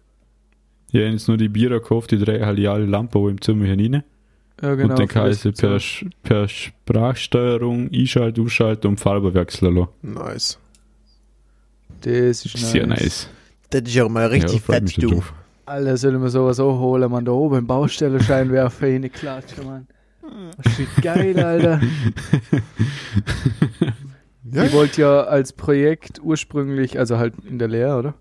Ja, 0.92 1.00
ich 1.00 1.06
hab 1.06 1.12
jetzt 1.12 1.28
nur 1.28 1.36
die 1.36 1.48
Bierer 1.48 1.80
gekauft, 1.80 2.10
die 2.10 2.18
drei 2.18 2.40
halbiale 2.40 2.84
Lampe, 2.84 3.18
wo 3.18 3.28
im 3.28 3.40
Zimmer 3.40 3.64
hinein. 3.66 4.04
Ja, 4.62 4.72
und 4.72 4.98
dann 4.98 5.08
kann 5.08 5.30
ich 5.30 5.38
sie 5.38 5.50
per, 5.50 5.80
per 6.22 6.48
Sprachsteuerung 6.48 7.90
einschalten, 7.92 8.44
ausschalten 8.44 8.86
und 8.86 9.00
Farbe 9.00 9.34
wechseln 9.34 9.74
lassen. 9.74 9.88
Nice. 10.02 10.58
Das 12.02 12.44
ist 12.44 12.54
nice. 12.54 12.70
Sehr 12.70 12.86
nice. 12.86 13.28
Das 13.70 13.82
ist 13.82 13.94
ja 13.94 14.08
mal 14.08 14.32
ja, 14.36 14.46
freu 14.46 14.80
mich 14.80 14.94
schon 14.94 15.10
drauf. 15.10 15.34
Alter, 15.66 15.96
sollen 15.96 16.22
wir 16.22 16.28
sowas 16.28 16.60
auch 16.60 16.78
holen, 16.78 17.10
man, 17.10 17.24
da 17.24 17.32
oben 17.32 17.58
im 17.58 17.66
Baustellenscheinwerfer 17.66 18.86
reinklatschen, 18.86 19.64
man. 19.64 19.86
Geil, 21.02 21.38
Alter. 21.38 21.80
Ja, 24.50 24.64
Ich 24.64 24.72
wollte 24.72 25.00
ja 25.00 25.20
als 25.22 25.52
Projekt 25.52 26.20
ursprünglich, 26.22 26.98
also 26.98 27.18
halt 27.18 27.34
in 27.48 27.58
der 27.58 27.68
Lehre, 27.68 27.98
oder? 27.98 28.14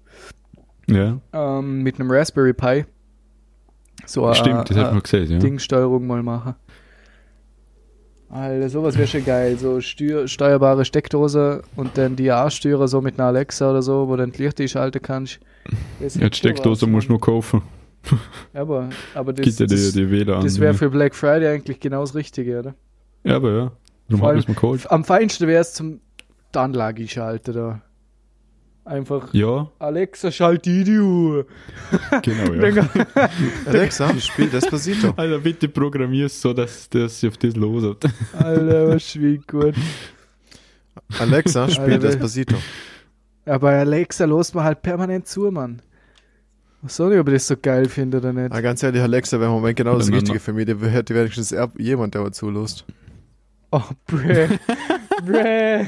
Ja, 0.87 1.19
Ähm, 1.33 1.81
mit 1.83 1.99
einem 1.99 2.11
Raspberry 2.11 2.53
Pi 2.53 2.85
so 4.05 4.25
eine, 4.25 4.35
stimmt, 4.35 4.69
das 4.69 4.77
hat 4.77 4.91
man 4.91 5.01
gesehen, 5.01 5.31
ja. 5.31 5.37
Dingsteuerung 5.39 6.05
mal 6.07 6.23
machen. 6.23 6.55
Alter, 8.29 8.67
sowas 8.69 8.97
wäre 8.97 9.07
schon 9.07 9.23
geil. 9.23 9.57
So 9.57 9.79
steuer, 9.79 10.27
steuerbare 10.27 10.85
Steckdose 10.85 11.61
und 11.75 11.97
dann 11.97 12.15
die 12.15 12.31
A-Steuer 12.31 12.87
so 12.87 12.99
mit 12.99 13.19
einer 13.19 13.27
Alexa 13.27 13.69
oder 13.69 13.83
so, 13.83 14.07
wo 14.07 14.11
du 14.15 14.23
dann 14.23 14.31
die 14.31 14.43
Lichter 14.43 14.67
schalten 14.67 15.01
kannst. 15.01 15.39
Das 15.99 16.15
Ja, 16.15 16.29
die 16.29 16.35
Steckdose 16.35 16.87
musst 16.87 17.07
du 17.07 17.13
nur 17.13 17.21
kaufen. 17.21 17.61
Aber, 18.53 18.89
aber 19.13 19.33
das, 19.33 19.59
ja 19.59 19.65
die, 19.65 19.75
das, 19.75 19.93
die 19.93 20.25
das 20.25 20.59
wäre 20.59 20.73
für 20.73 20.89
Black 20.89 21.15
Friday 21.15 21.47
eigentlich 21.47 21.79
genau 21.79 22.01
das 22.01 22.15
Richtige, 22.15 22.59
oder? 22.59 22.75
Ja, 23.23 23.37
aber 23.37 23.51
ja. 23.51 23.71
Darum 24.09 24.25
allem- 24.25 24.55
geholt. 24.55 24.91
Am 24.91 25.05
feinsten 25.05 25.47
wäre 25.47 25.61
es 25.61 25.73
zum 25.73 26.01
die 26.53 26.59
Anlage 26.59 27.07
schalten 27.07 27.53
da. 27.53 27.81
Einfach 28.85 29.33
Ja, 29.33 29.71
Alexa, 29.79 30.29
schalt 30.29 30.65
die 30.65 30.83
Uhr. 30.99 31.45
genau, 32.21 32.53
ja. 32.53 32.89
Alexa, 33.65 34.13
spiel 34.19 34.49
Despacito. 34.49 35.13
Alter, 35.15 35.39
bitte 35.39 35.69
programmier 35.69 36.25
es 36.25 36.41
so, 36.41 36.51
dass 36.51 36.89
das 36.89 37.21
sich 37.21 37.29
auf 37.29 37.37
das 37.37 37.55
loset. 37.55 38.03
Alter, 38.37 38.87
was 38.93 39.09
schwiegt 39.09 39.47
gut. 39.47 39.73
Alexa, 41.17 41.69
spiel 41.69 41.93
Alter. 41.93 42.07
Despacito. 42.09 42.57
Aber 43.45 43.71
Alexa 43.71 44.25
lost 44.25 44.53
man 44.53 44.65
halt 44.65 44.81
permanent 44.81 45.27
zu, 45.27 45.49
Mann. 45.49 45.81
Was 46.83 46.97
soll 46.97 47.13
ich, 47.13 47.19
ob 47.19 47.29
ich 47.29 47.35
das 47.35 47.47
so 47.47 47.55
geil 47.55 47.87
finde 47.87 48.17
oder 48.17 48.33
nicht? 48.33 48.51
Ah, 48.51 48.59
ganz 48.59 48.83
ehrlich, 48.83 49.01
Alexa 49.01 49.39
wenn 49.39 49.47
im 49.47 49.53
Moment 49.53 49.77
genau 49.77 49.97
das 49.97 50.11
Richtige 50.11 50.39
für 50.39 50.51
mich. 50.51 50.65
Die 50.65 50.75
hätte 50.75 51.15
wenigstens 51.15 51.55
jemand, 51.77 52.13
der 52.13 52.21
mal 52.21 52.33
zulässt. 52.33 52.85
Oh, 53.71 53.81
brä. 54.05 54.49
brä. 55.25 55.87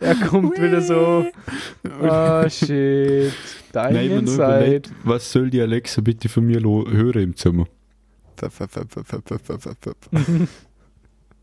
Er 0.00 0.14
kommt 0.28 0.58
Wee. 0.58 0.64
wieder 0.64 0.82
so. 0.82 1.26
Oh, 2.00 2.48
shit. 2.48 3.32
Dein 3.72 3.94
Nein, 3.94 4.10
Inside. 4.10 4.42
Überlegt, 4.44 4.92
was 5.02 5.32
soll 5.32 5.48
die 5.48 5.62
Alexa 5.62 6.02
bitte 6.02 6.28
von 6.28 6.46
mir 6.46 6.60
hören 6.60 7.22
im 7.22 7.34
Zimmer? 7.34 7.66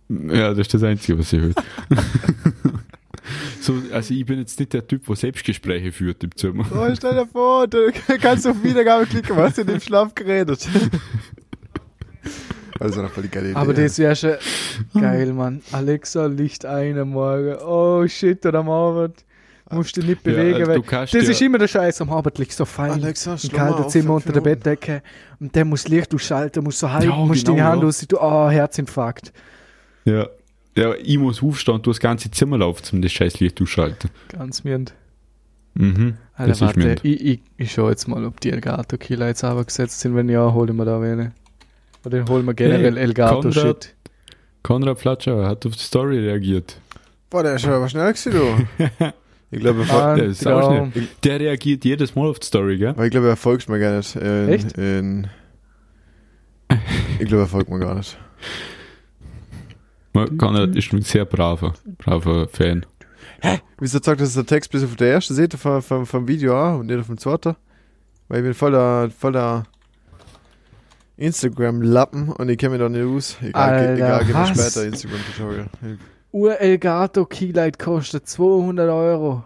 ja, 0.10 0.50
das 0.50 0.60
ist 0.60 0.74
das 0.76 0.84
Einzige, 0.84 1.18
was 1.18 1.30
sie 1.32 1.40
hört. 1.40 1.56
so, 3.62 3.76
also 3.92 4.14
ich 4.14 4.26
bin 4.26 4.40
jetzt 4.40 4.60
nicht 4.60 4.74
der 4.74 4.88
Typ, 4.88 5.06
der 5.06 5.16
Selbstgespräche 5.16 5.92
führt 5.92 6.24
im 6.24 6.36
Zimmer. 6.36 6.66
Oh, 6.72 6.94
stell 6.96 7.14
dir 7.14 7.28
vor, 7.28 7.68
du 7.68 7.92
kannst 8.22 8.48
auf 8.48 8.64
Wiedergabe 8.64 9.06
klicken, 9.06 9.36
was 9.38 9.58
in 9.58 9.68
dem 9.68 9.80
Schlaf 9.80 10.14
geredet. 10.16 10.68
Also 12.80 13.02
noch 13.02 13.12
voll 13.12 13.24
die 13.24 13.30
geile 13.30 13.48
Idee. 13.52 13.56
Aber 13.58 13.74
das 13.74 13.98
wäre 14.00 14.16
schon 14.16 14.36
geil, 15.00 15.32
Mann. 15.34 15.62
Alexa, 15.72 16.26
Licht 16.26 16.66
ein 16.66 16.98
am 17.00 17.10
Morgen. 17.12 17.56
Oh, 17.66 18.06
shit, 18.08 18.46
oder 18.46 18.60
am 18.60 18.70
Abend. 18.70 19.24
Musst 19.72 19.98
du 19.98 20.02
dich 20.02 20.10
nicht 20.12 20.26
Ja, 20.28 20.32
bewegen, 20.34 20.56
also 20.60 20.68
weil 20.68 20.76
du 20.78 20.84
kannst 20.84 21.14
das 21.16 21.24
ja- 21.24 21.30
ist 21.32 21.42
immer 21.42 21.58
der 21.58 21.68
Scheiß. 21.68 22.00
Am 22.02 22.12
Abend 22.12 22.38
liegt 22.38 22.52
so 22.52 22.66
fein. 22.66 22.92
Alexa, 22.92 23.36
Im 23.42 23.50
kalten 23.52 23.90
Zimmer 23.90 24.14
unter 24.16 24.32
der. 24.32 24.42
Bettdecke. 24.42 25.02
Und 25.40 25.56
der 25.56 25.66
muss 25.66 25.88
Licht 25.88 26.14
ausschalten, 26.14 26.64
muss 26.64 26.78
so 26.80 26.92
halten, 26.92 27.10
Ja, 27.10 27.16
musst 27.16 27.46
genau, 27.46 27.58
deine 27.58 27.70
Hand 27.70 27.82
ja. 27.82 27.88
aus. 27.88 28.00
Du, 28.08 28.20
oh, 28.20 28.50
Herzinfarkt. 28.50 29.32
Ja. 30.04 30.28
Ja, 30.78 30.94
ich 30.96 31.18
muss 31.18 31.42
aufstehen 31.42 31.76
und 31.76 31.86
du 31.86 31.92
das 31.92 32.00
ganze 32.00 32.30
Zimmer 32.32 32.58
laufen, 32.58 32.84
um 32.98 33.02
das 33.02 33.12
scheiß 33.12 33.40
Licht 33.40 33.62
ausschalten. 33.62 34.10
Ganz 34.30 34.64
mirnd. 34.64 34.94
Mhm. 35.76 36.18
Alter, 36.34 36.50
das 36.50 36.58
ist 36.58 36.62
warte, 36.62 36.80
mirnd. 36.80 37.06
ich, 37.06 37.26
ich, 37.26 37.40
ich 37.58 37.72
schau 37.72 37.90
jetzt 37.90 38.08
mal, 38.08 38.26
ob 38.26 38.40
die 38.42 38.52
Elgato 38.52 38.98
Keylights 38.98 39.44
aber 39.44 39.64
gesetzt 39.64 40.02
sind. 40.02 40.16
Wenn 40.16 40.30
ja, 40.30 40.54
holen 40.54 40.76
wir 40.76 40.86
da 40.86 41.00
eine. 41.00 41.32
Oder 42.06 42.20
dann 42.20 42.30
holen 42.30 42.46
wir 42.46 42.54
generell 42.54 42.96
Hey, 42.96 43.04
Elgato 43.04 43.50
Konrad. 44.64 45.00
Flatscher 45.00 45.48
hat 45.48 45.66
auf 45.66 45.74
die 45.74 45.84
Story 45.84 46.20
reagiert. 46.20 46.78
Boah, 47.30 47.44
der 47.44 47.56
ist 47.56 47.62
schon 47.62 47.72
aber 47.72 47.90
schnell 47.90 48.14
gewesen, 48.14 48.34
du. 48.34 49.14
Ich 49.52 49.62
glaube, 49.62 49.86
er, 49.88 50.16
der 50.16 50.26
ist 50.26 50.46
auch. 50.46 50.88
Der 51.24 51.40
reagiert 51.40 51.86
jedes 51.86 52.16
Mal 52.16 52.28
auf 52.28 52.40
die 52.40 52.48
Story, 52.48 52.78
gell? 52.78 52.90
aber 52.90 53.06
ich 53.06 53.12
glaube, 53.12 53.28
er 53.30 53.38
folgt 53.38 53.70
mir 53.70 53.80
gar 53.80 53.98
nicht. 53.98 54.16
In, 54.16 54.50
Echt? 54.50 54.78
In, 54.78 55.28
ich 57.20 57.28
glaube, 57.28 57.44
er 57.44 57.48
folgt 57.48 57.70
mir 57.70 57.80
gar 57.80 57.96
nicht. 57.96 58.18
Man- 60.16 60.38
Konrad 60.38 60.76
ist 60.76 60.92
ein 60.94 61.02
sehr 61.02 61.26
braver, 61.26 61.74
braver 61.98 62.48
Fan. 62.48 62.86
Wieso 63.80 64.00
sagt 64.02 64.22
das 64.22 64.34
der 64.34 64.46
Text 64.46 64.72
bis 64.72 64.84
auf 64.84 64.96
der 64.96 65.12
ersten 65.14 65.34
Seite 65.36 65.58
vom, 65.58 65.82
vom, 65.82 66.06
vom 66.06 66.28
Video 66.28 66.58
an 66.60 66.80
und 66.80 66.86
nicht 66.88 67.00
auf 67.00 67.08
dem 67.08 67.18
zweiten? 67.18 67.56
Weil 68.28 68.40
ich 68.40 68.44
bin 68.46 68.54
voller, 68.54 69.10
voller 69.12 69.64
Instagram-Lappen 71.18 72.30
und 72.30 72.50
ich 72.50 72.58
kenne 72.58 72.72
mich 72.72 72.80
da 72.80 72.90
nicht 72.90 73.06
aus. 73.06 73.38
Egal, 73.42 73.70
Alter, 73.74 73.94
egal, 73.96 74.26
gib 74.26 74.36
mir 74.36 74.46
später 74.48 74.86
Instagram-Tutorial. 74.86 75.68
Ur 76.32 76.60
Elgato 76.60 77.26
Keylight 77.26 77.78
kostet 77.80 78.28
200 78.28 78.90
Euro. 78.90 79.44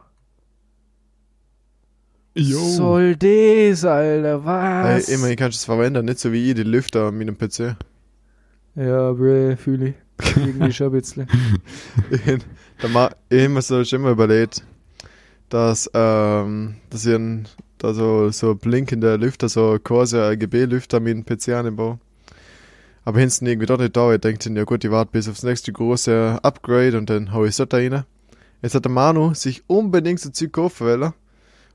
Soll 2.35 3.15
das, 3.17 3.83
Alter, 3.83 4.39
Hey, 4.43 4.95
was? 4.97 5.09
immerhin 5.09 5.35
kannst 5.35 5.57
du 5.57 5.61
es 5.61 5.65
verwenden, 5.65 6.05
nicht 6.05 6.19
so 6.19 6.31
wie 6.31 6.49
ich, 6.49 6.55
die 6.55 6.63
Lüfter 6.63 7.11
mit 7.11 7.27
dem 7.27 7.37
PC. 7.37 7.75
Ja, 8.75 9.11
Bre, 9.11 9.57
fühle 9.57 9.89
ich. 9.89 9.95
Irgendwie 10.35 10.71
schon 10.71 10.87
ein 10.87 10.91
bisschen. 10.93 11.27
ich 12.11 12.21
hab 12.27 13.15
mir 13.29 13.61
so 13.61 13.83
schon 13.83 14.01
immer 14.01 14.11
überlegt, 14.11 14.63
dass, 15.49 15.89
ähm, 15.93 16.75
dass 16.89 17.05
ich 17.05 17.15
ein, 17.15 17.47
da 17.77 17.93
so, 17.93 18.29
so 18.29 18.55
blinkende 18.55 19.15
Lüfter, 19.15 19.49
so 19.49 19.77
quasi 19.83 20.17
RGB-Lüfter 20.17 20.99
mit 20.99 21.13
dem 21.13 21.25
PC 21.25 21.49
anbaue. 21.49 21.99
Aber 23.05 23.19
hinten 23.19 23.47
irgendwie 23.47 23.65
dort 23.65 23.79
nicht 23.79 23.95
da. 23.95 24.13
Ich 24.13 24.21
denke, 24.21 24.49
ja 24.53 24.63
gut, 24.65 24.83
ich 24.83 24.91
warte 24.91 25.11
bis 25.11 25.29
aufs 25.29 25.43
nächste 25.43 25.71
große 25.71 26.39
Upgrade 26.43 26.97
und 26.97 27.09
dann 27.09 27.33
hau 27.33 27.45
ich 27.45 27.55
das 27.55 27.69
da 27.69 27.77
rein. 27.77 28.03
Jetzt 28.61 28.75
hat 28.75 28.85
der 28.85 28.91
Manu 28.91 29.33
sich 29.33 29.63
unbedingt 29.67 30.19
so 30.19 30.29
Zeug 30.29 30.51
kaufen 30.51 30.85
wollen. 30.85 31.13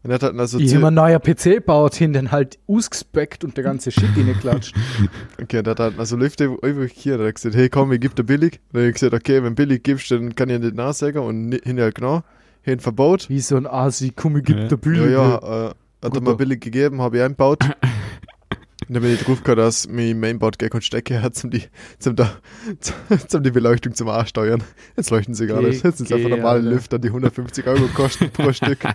Und 0.05 0.11
er 0.11 0.15
hat 0.17 0.23
dann 0.23 0.39
also 0.39 0.59
einen 0.59 0.95
neuen 0.95 1.19
PC 1.19 1.45
gebaut, 1.55 1.95
hin 1.95 2.13
den 2.13 2.31
halt 2.31 2.59
ausgespeckt 2.69 3.43
und 3.43 3.57
der 3.57 3.65
ganze 3.65 3.91
Shit 3.91 4.11
reingeklatscht. 4.17 4.75
Okay, 5.43 5.63
der 5.63 5.71
hat 5.73 5.81
halt 5.81 5.99
also 5.99 6.17
Lüfte 6.17 6.45
übrig 6.45 6.93
hier. 6.95 7.17
Der 7.17 7.29
hat 7.29 7.35
gesagt, 7.37 7.57
hey 7.57 7.69
komm, 7.71 7.91
ich 7.93 8.01
geb 8.01 8.15
dir 8.15 8.23
billig. 8.23 8.61
Und 8.69 8.75
dann 8.75 8.83
hab 8.83 8.89
ich 8.89 8.95
gesagt, 8.95 9.15
okay, 9.15 9.43
wenn 9.43 9.55
billig 9.55 9.83
gibst, 9.83 10.11
dann 10.11 10.35
kann 10.35 10.51
ich 10.51 10.61
nicht 10.61 10.75
nachsagen. 10.75 11.23
Und 11.23 11.59
hin 11.65 11.81
halt 11.81 11.95
genau. 11.95 12.23
Hin 12.63 12.81
verbaut. 12.81 13.29
Wie 13.31 13.41
so 13.41 13.57
ein 13.57 13.67
Asi, 13.67 14.13
komm, 14.15 14.37
ich 14.37 14.45
geb 14.45 14.59
Ja. 14.59 14.69
dir 14.69 14.77
Bilder. 14.77 15.09
Ja, 15.11 15.29
ja, 15.29 15.69
äh, 15.71 15.75
hat 16.05 16.15
er 16.15 16.21
mir 16.21 16.35
billig 16.37 16.61
gegeben, 16.61 17.01
habe 17.01 17.17
ich 17.17 17.23
eingebaut. 17.23 17.65
Und 18.87 18.95
dann 18.97 19.03
bin 19.03 19.15
ich 19.15 19.23
drauf 19.23 19.39
gekommen, 19.39 19.57
dass 19.57 19.89
mein 19.89 20.21
Mainboard 20.21 20.59
gar 20.59 20.69
keine 20.69 20.83
Stecke 20.83 21.23
hat, 21.23 21.35
zum 21.35 21.51
die, 21.51 21.63
zum, 21.99 22.15
da, 22.17 22.31
zum 23.29 23.43
die 23.43 23.51
Beleuchtung 23.51 23.95
zum 23.95 24.09
Ansteuern. 24.11 24.63
Jetzt 24.97 25.09
leuchten 25.09 25.35
sie 25.35 25.47
gar 25.47 25.63
nicht. 25.63 25.83
Jetzt 25.83 25.97
sind 25.99 26.11
es 26.11 26.13
einfach 26.13 26.29
normale. 26.29 26.61
Lüfter, 26.61 26.99
die 26.99 27.09
150 27.09 27.67
Euro 27.67 27.87
kosten 27.95 28.29
pro 28.31 28.53
Stück. 28.53 28.81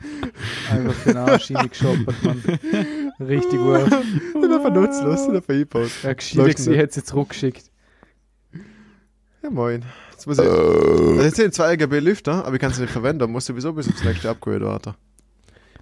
Einfach 0.70 0.94
für 0.94 1.08
den 1.10 1.16
Arsch 1.16 1.50
reingeschoppert, 1.50 2.22
Mann. 2.22 2.42
Richtig 3.20 3.58
gut. 3.58 3.90
Sind 4.32 4.52
einfach 4.52 4.72
nutzlos, 4.72 5.24
sind 5.24 5.36
einfach 5.36 5.54
eingebaut. 5.54 5.90
Ja, 6.02 6.12
geschieht, 6.12 6.38
nicht. 6.38 6.78
hätte 6.78 6.94
sie 6.94 7.04
zurückgeschickt. 7.04 7.70
Ja, 9.42 9.50
moin. 9.50 9.84
Jetzt 10.12 10.26
muss 10.26 10.38
ich. 10.38 10.44
Also 10.44 11.22
jetzt 11.22 11.36
sind 11.36 11.54
zwei 11.54 11.72
RGB 11.72 12.00
Lüfter, 12.00 12.44
aber 12.44 12.54
ich 12.54 12.60
kann 12.60 12.72
sie 12.72 12.82
nicht 12.82 12.92
verwenden. 12.92 13.30
Muss 13.30 13.46
sowieso 13.46 13.72
bis 13.72 13.86
ins 13.86 14.04
nächste 14.04 14.30
Upgrade 14.30 14.64
warten. 14.64 14.94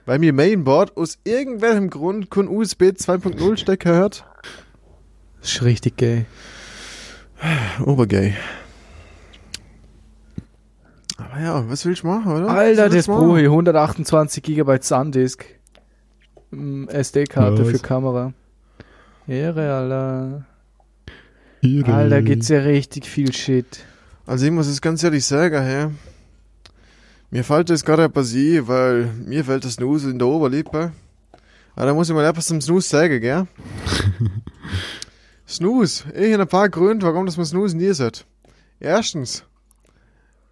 Weil 0.07 0.19
mir 0.19 0.33
Mainboard 0.33 0.97
aus 0.97 1.19
irgendwelchem 1.25 1.91
Grund 1.91 2.31
kein 2.31 2.49
USB 2.49 2.85
2.0 2.85 3.57
Stecker 3.57 3.95
hört. 3.95 4.25
Das 5.41 5.53
ist 5.53 5.63
richtig 5.63 5.97
gay. 5.97 6.27
Obergay. 7.85 8.35
Aber 11.17 11.41
ja, 11.41 11.69
was 11.69 11.85
willst 11.87 12.03
du 12.03 12.09
machen, 12.09 12.33
oder? 12.33 12.49
Alter, 12.49 12.89
das 12.89 13.09
ich. 13.09 13.09
128 13.09 14.43
GB 14.43 14.79
SanDisk. 14.81 15.47
Mm, 16.51 16.89
SD-Karte 16.89 17.65
für 17.65 17.79
Kamera. 17.79 18.33
Ehre, 19.27 19.75
Alter. 19.75 20.45
Ihre. 21.63 21.93
Alter, 21.93 22.23
gibt's 22.23 22.49
ja 22.49 22.61
richtig 22.61 23.07
viel 23.07 23.33
Shit. 23.33 23.85
Also 24.27 24.47
ich 24.47 24.53
muss 24.53 24.67
es 24.67 24.81
ganz 24.81 25.03
ehrlich 25.03 25.25
sagen, 25.25 25.63
hey. 25.63 25.89
Mir 27.31 27.45
fällt 27.45 27.71
das 27.71 27.85
gerade 27.85 28.05
etwas 28.05 28.35
ein, 28.35 28.69
weil 28.69 29.07
mir 29.25 29.45
fällt 29.45 29.65
das 29.65 29.75
Snooze 29.75 30.11
in 30.11 30.19
der 30.19 30.29
Oberlippe. 30.29 30.93
Aber 31.75 31.87
da 31.87 31.95
muss 31.95 32.09
ich 32.09 32.15
mal 32.15 32.25
etwas 32.25 32.47
zum 32.47 32.61
Snooze 32.61 32.89
sagen, 32.89 33.21
gell? 33.21 33.47
Snooze. 35.49 36.05
Ich 36.15 36.33
habe 36.33 36.43
ein 36.43 36.49
paar 36.49 36.69
Gründe, 36.69 37.07
warum 37.07 37.27
das 37.27 37.37
man 37.37 37.47
Snooze 37.47 37.77
nie 37.77 37.93
sagt. 37.93 38.27
Erstens, 38.79 39.45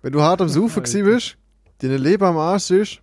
wenn 0.05 0.13
du 0.13 0.21
hart 0.21 0.43
am 0.43 0.49
gewesen 0.83 1.05
bist, 1.07 1.39
deine 1.81 1.97
Leber 1.97 2.29
am 2.29 2.37
Arsch 2.37 2.71
ist, 2.71 3.01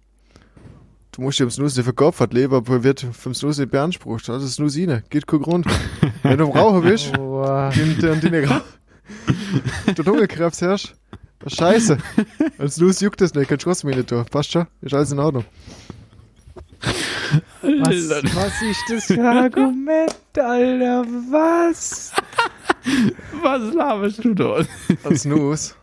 du 1.11 1.23
musst 1.23 1.39
dir 1.39 1.45
am 1.45 1.49
Snooze 1.49 1.79
nicht 1.79 1.85
verkaufen, 1.85 2.29
die 2.29 2.35
Leber 2.35 2.61
wird 2.83 3.07
vom 3.11 3.33
Snooze 3.33 3.61
nicht 3.61 3.71
beansprucht. 3.71 4.29
Also 4.29 4.47
Snooze 4.47 4.87
rein, 4.87 5.01
geht 5.09 5.25
kein 5.25 5.41
Grund. 5.41 5.65
wenn 6.21 6.37
du 6.37 6.43
am 6.45 6.51
Rauchen 6.51 6.83
bist, 6.83 7.11
Oh, 7.17 7.41
und, 7.41 8.03
und 8.03 8.23
deine 8.23 8.61
du 9.95 10.03
Lungenkrebs 10.03 10.61
herrschst. 10.61 10.93
Was 11.39 11.53
scheiße. 11.55 11.97
Als 12.59 12.75
du 12.75 12.87
juckt 12.91 13.19
das 13.19 13.33
nicht, 13.33 13.49
kannst 13.49 13.65
du 13.65 13.69
trotzdem 13.71 13.89
nicht 13.89 14.07
tun. 14.07 14.23
Passt 14.29 14.51
schon? 14.51 14.67
Ist 14.81 14.93
alles 14.93 15.11
in 15.11 15.17
Ordnung. 15.17 15.45
was, 17.63 18.09
was 18.35 18.61
ist 18.61 18.83
das 18.89 19.05
für 19.05 19.27
ein 19.27 19.37
Argument, 19.37 20.15
Alter? 20.37 21.03
Was? 21.31 22.13
Was 23.41 23.73
laberst 23.73 24.23
du 24.23 24.33
da? 24.35 24.63
Ein 25.03 25.17
Snooze. 25.17 25.75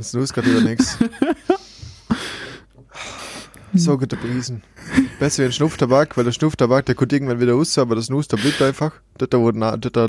Ein 0.00 0.04
Snooze 0.04 0.32
geht 0.32 0.46
über 0.46 0.62
nix. 0.62 0.96
So 3.74 3.96
gute 3.96 4.16
Brisen. 4.16 4.62
Besser 5.20 5.42
wie 5.42 5.46
ein 5.46 5.52
Schnupftabak, 5.52 6.16
weil 6.16 6.24
der 6.24 6.32
Schnupftabak, 6.32 6.86
der 6.86 6.96
kommt 6.96 7.12
irgendwann 7.12 7.38
wieder 7.38 7.52
raus, 7.52 7.78
aber 7.78 7.94
das 7.94 8.06
Snooze, 8.06 8.30
der 8.30 8.38
bleibt 8.38 8.60
einfach. 8.62 8.94
Das 9.18 9.28
das 9.28 9.42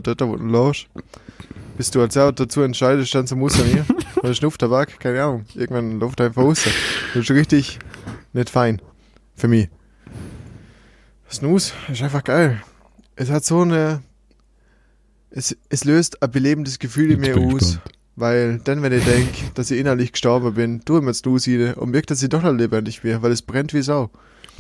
das 0.02 0.16
da 0.18 0.28
wurde 0.28 0.44
ein 0.44 0.50
Lausch. 0.50 0.88
Bis 1.78 1.92
du 1.92 2.02
als 2.02 2.16
selber 2.16 2.32
dazu 2.32 2.62
entscheidest, 2.62 3.14
dann 3.14 3.28
zum 3.28 3.38
Muster 3.40 3.64
nie. 3.66 3.84
Weil 4.16 4.32
der 4.32 4.34
Schnupftabak, 4.34 5.00
keine 5.00 5.22
Ahnung, 5.22 5.46
irgendwann 5.54 6.00
läuft 6.00 6.22
er 6.22 6.28
einfach 6.28 6.42
raus. 6.42 6.64
Das 6.64 7.18
ist 7.18 7.28
schon 7.28 7.36
richtig 7.36 7.78
nicht 8.34 8.50
fein. 8.50 8.82
Für 9.36 9.48
mich. 9.48 9.70
Snooze 11.30 11.74
ist 11.92 12.02
einfach 12.02 12.24
geil. 12.24 12.64
Es 13.16 13.30
hat 13.30 13.46
so 13.46 13.62
eine, 13.62 14.02
es, 15.30 15.56
es 15.70 15.84
löst 15.84 16.24
ein 16.24 16.32
belebendes 16.32 16.80
Gefühl 16.80 17.12
in 17.12 17.20
mir 17.20 17.38
aus. 17.38 17.54
gespannt. 17.54 18.01
Weil 18.16 18.60
dann, 18.64 18.82
wenn 18.82 18.92
ich 18.92 19.06
denke, 19.06 19.32
dass 19.54 19.72
ich 19.72 19.80
innerlich 19.80 20.12
gestorben 20.12 20.54
bin, 20.54 20.84
tue 20.84 20.98
ich 21.00 21.04
mir 21.04 21.12
jetzt 21.12 21.20
Snooze 21.20 21.76
und 21.76 21.92
merke, 21.92 22.08
dass 22.08 22.22
ich 22.22 22.30
doch 22.30 22.42
noch 22.44 22.54
lebendig 22.54 23.02
bin, 23.02 23.22
weil 23.22 23.32
es 23.32 23.42
brennt 23.42 23.74
wie 23.74 23.82
Sau. 23.82 24.10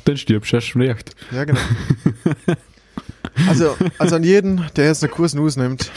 Dann 0.06 0.18
stirbst 0.18 0.52
du 0.52 0.58
erst 0.58 0.68
schlecht. 0.68 1.16
Ja, 1.32 1.44
genau. 1.44 1.60
also, 3.50 3.76
also 3.98 4.16
an 4.16 4.24
jeden, 4.24 4.66
der 4.76 4.86
jetzt 4.86 5.04
einen 5.04 5.12
Kurs 5.12 5.32
Snooze 5.32 5.60
nimmt, 5.60 5.92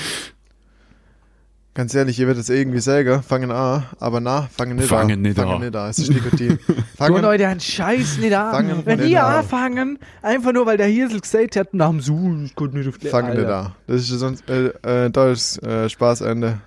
ganz 1.74 1.94
ehrlich, 1.94 2.18
ihr 2.18 2.26
werdet 2.26 2.42
es 2.42 2.50
irgendwie 2.50 2.80
sagen, 2.80 3.22
fangen 3.22 3.50
an, 3.50 3.84
aber 3.98 4.20
na, 4.20 4.48
fangen 4.56 4.76
nicht 4.76 4.88
Fangen 4.88 5.12
an. 5.12 5.22
nicht 5.22 5.36
fangen 5.36 5.52
an. 5.52 5.60
nicht 5.60 5.76
an. 5.76 5.90
Es 5.90 5.98
ist 5.98 6.10
Nikotin. 6.10 6.58
Du 6.66 6.74
Fangen, 6.96 7.22
Leute, 7.22 7.46
einen 7.46 7.60
Scheiß 7.60 8.18
nicht 8.18 8.34
an. 8.34 8.52
Fangen 8.52 8.82
Wenn 8.86 8.98
nicht 8.98 9.10
ihr 9.10 9.24
an. 9.24 9.36
anfangen, 9.36 9.98
einfach 10.22 10.52
nur 10.52 10.66
weil 10.66 10.76
der 10.76 10.86
Hirsel 10.88 11.20
gesagt 11.20 11.56
hat, 11.56 11.72
nach 11.72 11.90
dem 11.90 12.00
Suchen, 12.00 12.46
ich 12.46 12.54
konnte 12.54 12.76
nicht 12.76 12.88
auf 12.88 12.98
die 12.98 13.08
fangen 13.08 13.30
nicht 13.30 13.40
Alter. 13.40 13.66
an. 13.66 13.72
Das 13.86 14.02
ist 14.02 14.08
sonst, 14.08 14.44
äh, 14.50 14.70
äh, 14.84 15.32
ist 15.32 15.62
äh, 15.62 15.88
Spaßende. 15.88 16.58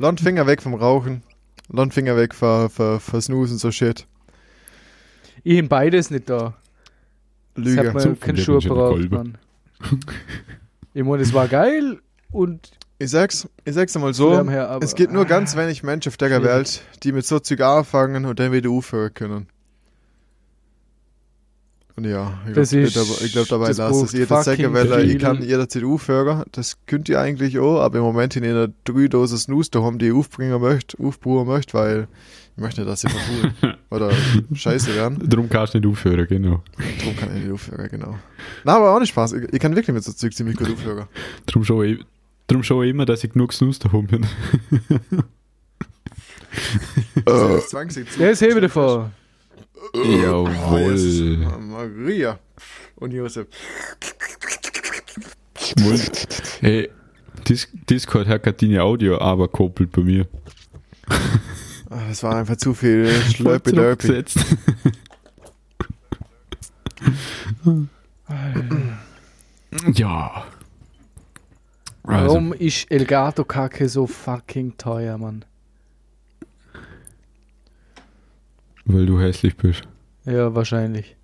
Landfinger 0.00 0.46
weg 0.46 0.62
vom 0.62 0.74
Rauchen. 0.74 1.22
Landfinger 1.68 2.16
weg 2.16 2.34
für, 2.34 2.68
für, 2.70 2.98
für 2.98 3.20
Snooze 3.20 3.52
und 3.52 3.58
so 3.58 3.70
Shit. 3.70 4.06
Ich 5.44 5.56
bin 5.56 5.68
beides 5.68 6.10
nicht 6.10 6.28
da. 6.28 6.54
Lüge. 7.54 7.92
hat 7.92 8.00
So 8.00 8.08
man 8.08 8.20
keinen 8.20 8.36
viel 8.36 8.44
Schuh 8.44 8.52
Leben 8.52 8.62
schon 8.62 8.76
braucht. 8.76 9.10
Mann. 9.10 9.38
Ich 10.94 11.04
meine, 11.04 11.22
es 11.22 11.32
war 11.32 11.46
geil 11.48 11.98
und 12.32 12.70
Ich 12.98 13.10
sag's, 13.10 13.48
ich 13.64 13.74
sag's 13.74 13.94
einmal 13.94 14.12
so. 14.14 14.48
her, 14.48 14.78
es 14.82 14.94
gibt 14.94 15.12
nur 15.12 15.24
ganz 15.26 15.54
Ah. 15.54 15.58
wenig 15.60 15.82
Menschen 15.82 16.10
auf 16.10 16.16
der. 16.16 16.42
Welt, 16.42 16.82
die 17.02 17.12
mit 17.12 17.24
so 17.26 17.38
Zeug 17.38 17.60
anfangen 17.60 18.24
und 18.24 18.40
dann 18.40 18.52
wieder 18.52 18.70
aufhören 18.70 19.14
können. 19.14 19.46
Ja, 22.04 22.38
ich 22.48 22.54
Das 22.54 22.70
glaube 22.70 22.88
ist- 22.88 23.32
glaub, 23.32 23.48
dabei 23.48 23.68
das 23.68 23.78
lasst 23.78 24.02
es 24.04 24.12
jeder 24.12 24.26
fucking 24.42 24.72
weil 24.72 25.10
ich 25.10 25.18
kann 25.18 25.42
jederzeit 25.42 25.84
aufhören. 25.84 26.44
Das 26.52 26.76
könnt 26.86 27.08
ihr 27.08 27.20
eigentlich 27.20 27.58
auch, 27.58 27.80
aber 27.80 27.98
im 27.98 28.04
Moment 28.04 28.36
in 28.36 28.44
einer 28.44 28.68
drei 28.84 29.08
Dosen 29.08 29.38
Snooze 29.38 29.70
daheim, 29.70 29.98
die 29.98 30.06
ich 30.08 30.12
aufbringen 30.12 30.60
möchte, 30.60 30.98
aufbauen 31.02 31.46
möchte, 31.46 31.74
weil 31.74 32.08
ich 32.56 32.62
möchte 32.62 32.80
nicht, 32.80 32.90
dass 32.90 33.00
sie 33.02 33.08
verpulen 33.08 33.54
oder 33.90 34.10
scheiße 34.52 34.94
werden. 34.94 35.18
Darum 35.28 35.48
kannst 35.48 35.74
du 35.74 35.78
nicht 35.78 35.88
aufhören, 35.88 36.26
genau. 36.28 36.62
Darum 37.00 37.16
kann 37.16 37.36
ich 37.36 37.44
nicht 37.44 37.52
aufhören, 37.52 37.88
genau. 37.90 38.18
Na, 38.64 38.76
aber 38.76 38.94
auch 38.94 39.00
nicht 39.00 39.10
Spaß. 39.10 39.32
Ich, 39.34 39.52
ich 39.52 39.60
kann 39.60 39.74
wirklich 39.76 39.94
mit 39.94 40.04
so 40.04 40.12
Zeug 40.12 40.32
ziemlich 40.34 40.56
gut 40.56 40.70
aufhören. 40.72 41.06
Darum 41.46 41.64
schaue 41.64 41.86
ich, 41.86 42.04
darum 42.46 42.62
schaue 42.62 42.84
ich 42.86 42.90
immer, 42.90 43.06
dass 43.06 43.24
ich 43.24 43.32
genug 43.32 43.52
Snus 43.52 43.78
daheim 43.78 44.06
bin. 44.06 44.26
Das 47.24 47.62
ist 47.62 47.70
zwangsig 47.70 48.10
zu- 48.10 48.18
Der 48.18 48.32
ist 48.32 48.40
hebe 48.42 48.60
davor. 48.60 49.12
Jawohl. 49.94 51.36
Maria. 51.60 52.38
Und 52.96 53.12
Josef. 53.12 53.46
Hey, 56.60 56.90
Dis 57.48 57.68
Discord 57.88 58.28
hat 58.28 58.42
gerade 58.42 58.56
deine 58.58 58.82
Audio 58.82 59.18
aber 59.18 59.48
koppelt 59.48 59.90
bei 59.92 60.02
mir. 60.02 60.26
Ah, 61.88 62.08
Das 62.08 62.22
war 62.22 62.36
einfach 62.36 62.56
zu 62.56 62.74
viel 62.74 63.06
Voll 63.42 63.58
Derpy. 63.60 64.24
ja. 69.94 70.44
Also, 72.02 72.26
Warum 72.26 72.52
ist 72.52 72.90
Elgato 72.90 73.44
Kacke 73.44 73.88
so 73.88 74.06
fucking 74.06 74.76
teuer, 74.76 75.18
Mann? 75.18 75.44
Weil 78.92 79.06
du 79.06 79.20
hässlich 79.20 79.56
bist. 79.56 79.82
Ja, 80.24 80.54
wahrscheinlich. 80.54 81.16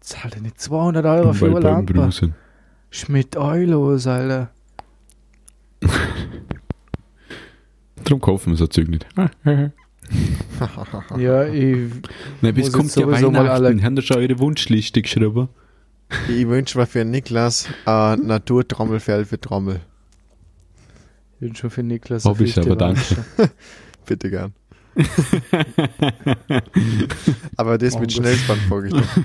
Zahlt 0.00 0.34
er 0.36 0.40
nicht 0.42 0.60
200 0.60 1.04
Euro 1.04 1.32
für 1.32 1.46
eine 1.46 1.60
Lampe? 1.60 1.94
Brusen. 1.94 2.34
Schmidt 2.90 3.36
Eulos, 3.36 4.06
Alter. 4.06 4.50
Darum 8.04 8.20
kaufen 8.20 8.52
wir 8.52 8.56
so 8.56 8.66
Zeug 8.68 8.88
nicht. 8.88 9.06
Ja, 11.16 11.44
ich. 11.46 11.90
Nein, 12.40 12.54
bis 12.54 12.66
Muss 12.66 12.72
kommt 12.72 12.84
jetzt 12.84 12.96
ja 12.96 13.06
Weihnachten. 13.10 13.36
alle- 13.48 13.82
Haben 13.82 13.96
da 13.96 14.02
schon 14.02 14.18
eure 14.18 14.38
Wunschliste 14.38 15.02
geschrieben? 15.02 15.48
Ich 16.28 16.46
wünsche 16.46 16.78
mir 16.78 16.86
für 16.86 17.04
Niklas 17.04 17.68
ein 17.84 18.20
Naturtrommelfell 18.26 19.24
für 19.24 19.40
Trommel. 19.40 19.80
Ich 21.34 21.40
bin 21.40 21.56
schon 21.56 21.70
für 21.70 21.82
Niklas. 21.82 22.24
Hab 22.24 22.40
ich 22.40 22.56
aber, 22.58 22.76
danke. 22.76 23.02
Bitte 24.06 24.30
gern. 24.30 24.54
Aber 27.56 27.78
das 27.78 27.94
oh, 27.94 28.00
mit 28.00 28.12
Schnellspann 28.12 28.58
vorgestellt. 28.68 29.08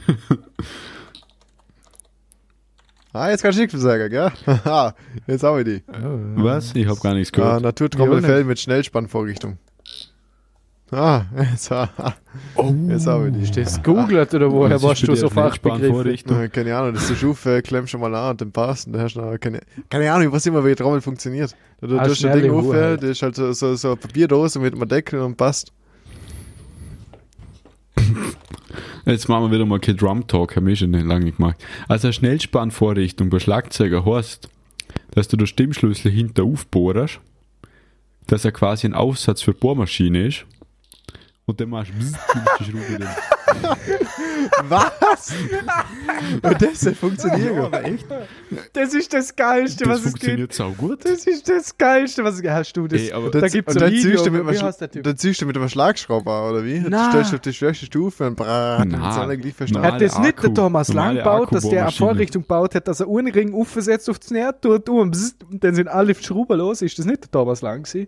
Ah, 3.13 3.29
jetzt 3.29 3.41
kann 3.41 3.49
ah, 3.49 3.51
ich 3.51 3.57
nichts 3.57 3.73
Schicksalsager, 3.73 4.07
gell? 4.07 4.31
Haha, 4.45 4.95
jetzt 5.27 5.43
haben 5.43 5.57
wir 5.57 5.63
die. 5.65 5.83
Was? 6.41 6.73
Ich 6.75 6.87
hab 6.87 7.01
gar 7.01 7.13
nichts 7.13 7.33
gehört. 7.33 7.55
Ah, 7.55 7.59
Naturtrommelfell 7.59 8.45
mit 8.45 8.57
Schnellspannvorrichtung. 8.59 9.57
Ah, 10.93 11.23
jetzt, 11.51 11.71
Oh, 12.55 12.73
jetzt 12.89 13.05
wir 13.05 13.31
die. 13.31 13.43
Ist 13.43 13.55
das 13.55 13.81
googelt 13.81 14.33
oder 14.33 14.51
woher 14.51 14.71
Was 14.75 14.81
ist 14.81 14.87
warst 14.87 15.07
du 15.07 15.15
so 15.15 15.29
Fachbegriffe? 15.29 15.79
Schnellspannvorrichtung? 15.85 16.41
Äh, 16.41 16.49
keine 16.49 16.75
Ahnung, 16.75 16.93
das 16.93 17.03
ist 17.03 17.11
der 17.11 17.15
Schufe, 17.15 17.61
klemm 17.61 17.87
schon 17.87 18.01
mal 18.01 18.13
an 18.13 18.31
und 18.31 18.41
dann 18.41 18.51
passt. 18.51 18.87
Und 18.87 18.93
dann 18.93 19.03
hast 19.03 19.15
du 19.15 19.21
noch 19.21 19.37
keine, 19.39 19.61
keine 19.89 20.11
Ahnung, 20.11 20.27
ich 20.27 20.33
weiß 20.33 20.45
immer, 20.47 20.65
wie 20.65 20.69
die 20.69 20.75
Trommel 20.75 20.99
funktioniert. 20.99 21.55
Da 21.79 21.87
du 21.87 21.97
Ah, 21.97 22.03
tust 22.03 22.23
das 22.25 22.33
Ding 22.35 22.51
auf, 22.51 22.73
halt. 22.73 23.03
das 23.03 23.09
ist 23.11 23.21
halt 23.21 23.35
so, 23.35 23.53
so, 23.53 23.73
so 23.75 23.87
eine 23.89 23.95
Papierdose 23.97 24.59
mit 24.59 24.73
einem 24.73 24.87
Deckel 24.87 25.21
und 25.21 25.37
passt. 25.37 25.71
Jetzt 29.05 29.29
machen 29.29 29.45
wir 29.45 29.51
wieder 29.55 29.65
mal 29.65 29.79
kein 29.79 29.95
Drum 29.97 30.27
Talk, 30.27 30.55
haben 30.55 30.67
wir 30.67 30.75
schon 30.75 30.91
lange 30.91 31.25
nicht 31.25 31.37
gemacht. 31.37 31.55
Also 31.87 32.07
eine 32.07 32.13
Schnellspannvorrichtung 32.13 33.29
bei 33.29 33.39
Schlagzeuger 33.39 34.05
heißt, 34.05 34.49
dass 35.11 35.27
du 35.27 35.37
den 35.37 35.47
Stimmschlüssel 35.47 36.11
hinter 36.11 36.43
aufbohrst, 36.43 37.19
dass 38.27 38.45
er 38.45 38.51
quasi 38.51 38.87
ein 38.87 38.93
Aufsatz 38.93 39.41
für 39.41 39.53
Bohrmaschine 39.53 40.27
ist 40.27 40.45
und 41.51 41.61
dann 41.61 41.69
machst 41.69 41.91
du 41.91 41.97
nimmst 41.97 42.17
die 42.59 42.63
Schraube 42.65 42.99
dann. 42.99 43.09
Was? 44.69 45.33
und 46.41 46.61
das 46.61 46.79
soll 46.79 46.95
funktionieren. 46.95 47.59
aber 47.59 47.83
echt? 47.85 48.05
Das 48.73 48.93
ist 48.93 49.13
das 49.13 49.35
Geilste, 49.35 49.83
Das 49.83 49.93
was 49.93 49.97
es 49.99 50.03
gibt. 50.13 50.19
funktioniert 50.23 50.53
sau 50.53 50.71
gut. 50.71 51.05
Das 51.05 51.25
ist 51.27 51.47
das 51.49 51.77
Geilste, 51.77 52.23
was 52.23 52.35
es 52.35 52.41
gibt. 52.41 52.53
Hast 52.53 52.73
du 52.77 52.87
das? 52.87 53.01
Ey, 53.01 53.11
aber 53.13 53.29
da 53.29 53.41
Das- 53.41 53.51
gibt's 53.51 53.75
und 53.75 53.81
ein 53.83 53.87
dann 53.89 53.93
Video. 53.97 54.11
ziehst 54.11 54.25
du 54.25 54.31
mit 54.31 54.45
Wie 54.45 54.49
einem 54.49 54.61
heißt 54.61 54.81
der 54.81 54.91
Typ? 54.91 55.03
dann 55.03 55.17
ziehst 55.17 55.41
du 55.41 55.45
mit 55.45 55.57
einem 55.57 55.69
Schlagschrauber, 55.69 56.49
oder 56.49 56.63
wie? 56.63 56.79
Na. 56.79 56.89
Dann 56.89 57.11
stellst 57.11 57.31
du 57.31 57.35
auf 57.35 57.41
die 57.41 57.53
schwächste 57.53 57.85
Stufe 57.85 58.27
und 58.27 58.35
brrrr. 58.35 58.79
Hat 58.79 60.01
das 60.01 60.19
nicht 60.19 60.43
der 60.43 60.53
Thomas 60.53 60.93
Lang 60.93 61.15
gebaut, 61.15 61.49
dass 61.53 61.67
der 61.69 61.83
eine. 61.83 61.91
Vorrichtung 61.91 62.43
gebaut 62.43 62.75
hat, 62.75 62.87
dass 62.87 62.99
er 63.01 63.07
einen 63.07 63.31
Ring 63.31 63.53
aufsetzt 63.53 64.09
auf 64.09 64.19
das 64.19 64.31
Nähr, 64.31 64.59
tut 64.59 64.85
bzzzt, 64.85 65.43
und 65.49 65.63
dann 65.63 65.75
sind 65.75 65.87
alle 65.87 66.15
Schrauben 66.15 66.57
los? 66.57 66.81
Ist 66.81 66.97
das 66.99 67.05
nicht 67.05 67.23
der 67.23 67.31
Thomas 67.31 67.61
Lang 67.61 67.83
gewesen? 67.83 68.07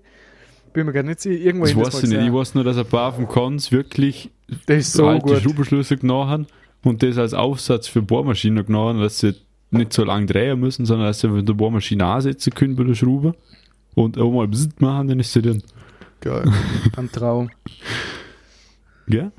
Bin 0.73 0.85
mir 0.85 0.93
gar 0.93 1.03
nicht 1.03 1.19
sicher. 1.21 1.39
Irgendwo 1.43 1.65
Das 1.65 1.75
weiß 1.75 2.03
ich 2.03 2.09
nicht. 2.09 2.21
Ich 2.27 2.33
weiß 2.33 2.55
nur, 2.55 2.63
dass 2.63 2.77
ein 2.77 2.85
paar 2.85 3.13
von 3.13 3.27
Cons 3.27 3.71
wirklich 3.71 4.31
Das 4.65 4.77
ist 4.77 4.93
so 4.93 5.07
alte 5.07 5.25
gut. 5.25 5.37
Schraubenschlüssel 5.41 5.97
genommen 5.97 6.29
haben 6.29 6.47
und 6.83 7.03
das 7.03 7.17
als 7.17 7.33
Aufsatz 7.33 7.87
für 7.87 8.01
Bohrmaschinen 8.01 8.65
genommen 8.65 8.95
haben, 8.97 9.01
dass 9.01 9.19
sie 9.19 9.35
nicht 9.71 9.93
so 9.93 10.03
lange 10.03 10.25
drehen 10.25 10.59
müssen, 10.59 10.85
sondern 10.85 11.07
dass 11.07 11.19
sie 11.19 11.27
mit 11.29 11.47
der 11.47 11.53
Bohrmaschine 11.53 12.05
ansetzen 12.05 12.53
können 12.53 12.75
bei 12.75 12.83
der 12.83 12.95
Schraube 12.95 13.35
und 13.95 14.17
auch 14.17 14.31
mal 14.31 14.47
bzzzt 14.47 14.81
machen, 14.81 15.07
dann 15.07 15.19
ist 15.19 15.31
sie 15.33 15.41
drin. 15.41 15.63
Geil. 16.21 16.43
Ein 16.97 17.11
Traum. 17.11 17.49
Gell? 19.07 19.31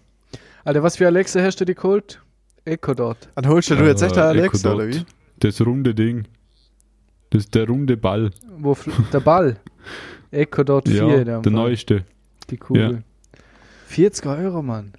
Alter, 0.64 0.82
was 0.82 0.96
für 0.96 1.06
Alexa 1.06 1.40
hast 1.42 1.60
du 1.60 1.64
dir 1.64 1.74
geholt? 1.74 2.20
Echo 2.64 2.94
dort. 2.94 3.28
Dann 3.34 3.46
holst 3.48 3.70
du 3.70 3.74
jetzt 3.74 4.02
echt 4.02 4.16
Äh, 4.16 4.20
eine 4.20 4.28
Alexa, 4.30 4.68
Echo 4.70 4.76
oder 4.76 4.86
Dot. 4.86 4.94
wie? 4.96 5.04
Das 5.40 5.60
runde 5.60 5.94
Ding. 5.94 6.24
Das 7.30 7.44
ist 7.44 7.54
der 7.54 7.66
runde 7.66 7.96
Ball. 7.96 8.30
Wo 8.58 8.72
fl- 8.72 8.92
der 9.12 9.20
Ball. 9.20 9.56
Ecodot 10.34 10.88
4. 10.88 10.96
Ja, 10.96 11.24
der 11.24 11.42
Fall. 11.42 11.52
neueste. 11.52 12.04
Die 12.50 12.56
Kugel. 12.56 12.92
Ja. 12.92 12.98
40 13.86 14.26
Euro, 14.26 14.62
Mann. 14.62 14.92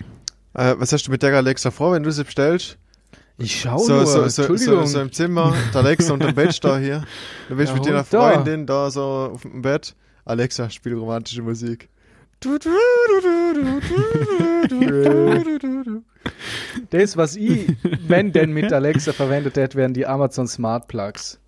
Äh, 0.54 0.76
was 0.78 0.92
hast 0.94 1.08
du 1.08 1.12
mit 1.12 1.22
der 1.22 1.34
Alexa 1.36 1.72
vor, 1.72 1.92
wenn 1.94 2.04
du 2.04 2.12
sie 2.12 2.24
bestellst? 2.24 2.78
Ich 3.38 3.60
schaue 3.60 3.80
so, 3.80 3.94
nur, 3.94 4.06
so, 4.06 4.28
so, 4.30 4.44
Entschuldigung. 4.44 4.86
So, 4.86 4.94
so 4.94 5.02
im 5.02 5.12
Zimmer, 5.12 5.54
der 5.74 5.82
Alexa 5.82 6.14
und 6.14 6.24
der 6.24 6.32
Bett 6.32 6.64
da 6.64 6.78
hier. 6.78 7.04
Du 7.50 7.58
bist 7.58 7.74
ja, 7.74 7.76
mit 7.76 7.86
deiner 7.86 8.06
Freundin 8.06 8.66
da. 8.66 8.86
da 8.86 8.92
so 8.92 9.02
auf 9.34 9.42
dem 9.42 9.62
Bett. 9.62 9.96
Alexa, 10.24 10.70
spiel 10.70 10.96
romantische 10.96 11.42
Musik. 11.42 11.90
das, 16.90 17.18
was 17.18 17.36
ich, 17.36 17.68
wenn 18.08 18.32
denn 18.32 18.52
mit 18.52 18.72
Alexa 18.72 19.12
verwendet 19.12 19.58
hätte, 19.58 19.78
wären 19.78 19.94
die 19.94 20.06
Amazon 20.06 20.48
Smart 20.48 20.88
Plugs. 20.88 21.40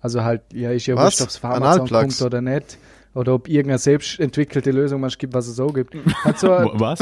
Also 0.00 0.24
halt, 0.24 0.42
ja, 0.52 0.72
ich 0.72 0.86
ja 0.86 0.96
wurscht, 0.96 1.20
es 1.20 1.42
Amazon 1.44 1.88
kommt 1.88 2.20
oder 2.22 2.40
nicht. 2.40 2.78
Oder 3.14 3.34
ob 3.34 3.48
irgendeine 3.48 3.78
selbst 3.78 4.20
entwickelte 4.20 4.70
Lösung 4.70 5.02
es 5.04 5.18
gibt, 5.18 5.34
was 5.34 5.48
es 5.48 5.56
so 5.56 5.66
gibt. 5.66 5.94
Hat 6.24 6.38
so 6.38 6.52
eine 6.52 6.70
Was? 6.80 7.00